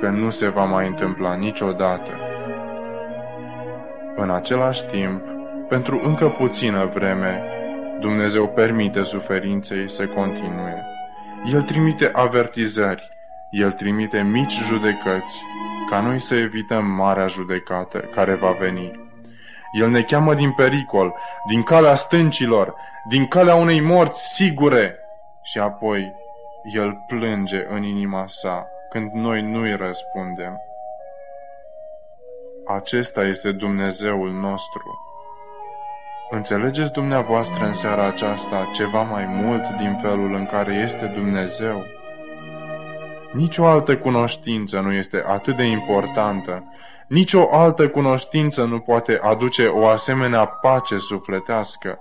că 0.00 0.08
nu 0.08 0.30
se 0.30 0.48
va 0.48 0.64
mai 0.64 0.86
întâmpla 0.86 1.34
niciodată. 1.34 2.10
În 4.16 4.30
același 4.30 4.84
timp, 4.84 5.22
pentru 5.68 6.00
încă 6.04 6.28
puțină 6.28 6.90
vreme, 6.94 7.42
Dumnezeu 8.00 8.48
permite 8.48 9.02
suferinței 9.02 9.88
să 9.88 10.06
continue. 10.06 10.84
El 11.52 11.62
trimite 11.62 12.10
avertizări, 12.12 13.08
El 13.50 13.72
trimite 13.72 14.20
mici 14.22 14.60
judecăți, 14.62 15.42
ca 15.90 16.00
noi 16.00 16.20
să 16.20 16.34
evităm 16.34 16.84
marea 16.86 17.26
judecată 17.26 17.98
care 17.98 18.34
va 18.34 18.50
veni. 18.50 18.90
El 19.72 19.90
ne 19.90 20.02
cheamă 20.02 20.34
din 20.34 20.52
pericol, 20.52 21.14
din 21.48 21.62
calea 21.62 21.94
stâncilor, 21.94 22.74
din 23.08 23.26
calea 23.26 23.54
unei 23.54 23.80
morți 23.80 24.34
sigure. 24.34 24.98
Și 25.42 25.58
apoi 25.58 26.12
El 26.74 26.96
plânge 27.06 27.66
în 27.68 27.82
inima 27.82 28.24
sa 28.26 28.66
când 28.90 29.12
noi 29.12 29.42
nu-i 29.42 29.76
răspundem. 29.76 30.60
Acesta 32.66 33.24
este 33.24 33.52
Dumnezeul 33.52 34.30
nostru. 34.30 34.98
Înțelegeți 36.30 36.92
dumneavoastră 36.92 37.64
în 37.64 37.72
seara 37.72 38.06
aceasta 38.06 38.70
ceva 38.72 39.02
mai 39.02 39.24
mult 39.24 39.68
din 39.68 39.98
felul 40.02 40.34
în 40.34 40.46
care 40.46 40.74
este 40.74 41.06
Dumnezeu? 41.06 41.84
Nici 43.32 43.58
o 43.58 43.66
altă 43.66 43.96
cunoștință 43.96 44.80
nu 44.80 44.92
este 44.92 45.24
atât 45.26 45.56
de 45.56 45.64
importantă, 45.64 46.64
nici 47.08 47.32
o 47.32 47.54
altă 47.54 47.88
cunoștință 47.88 48.64
nu 48.64 48.80
poate 48.80 49.18
aduce 49.22 49.66
o 49.66 49.86
asemenea 49.86 50.46
pace 50.46 50.96
sufletească. 50.96 51.98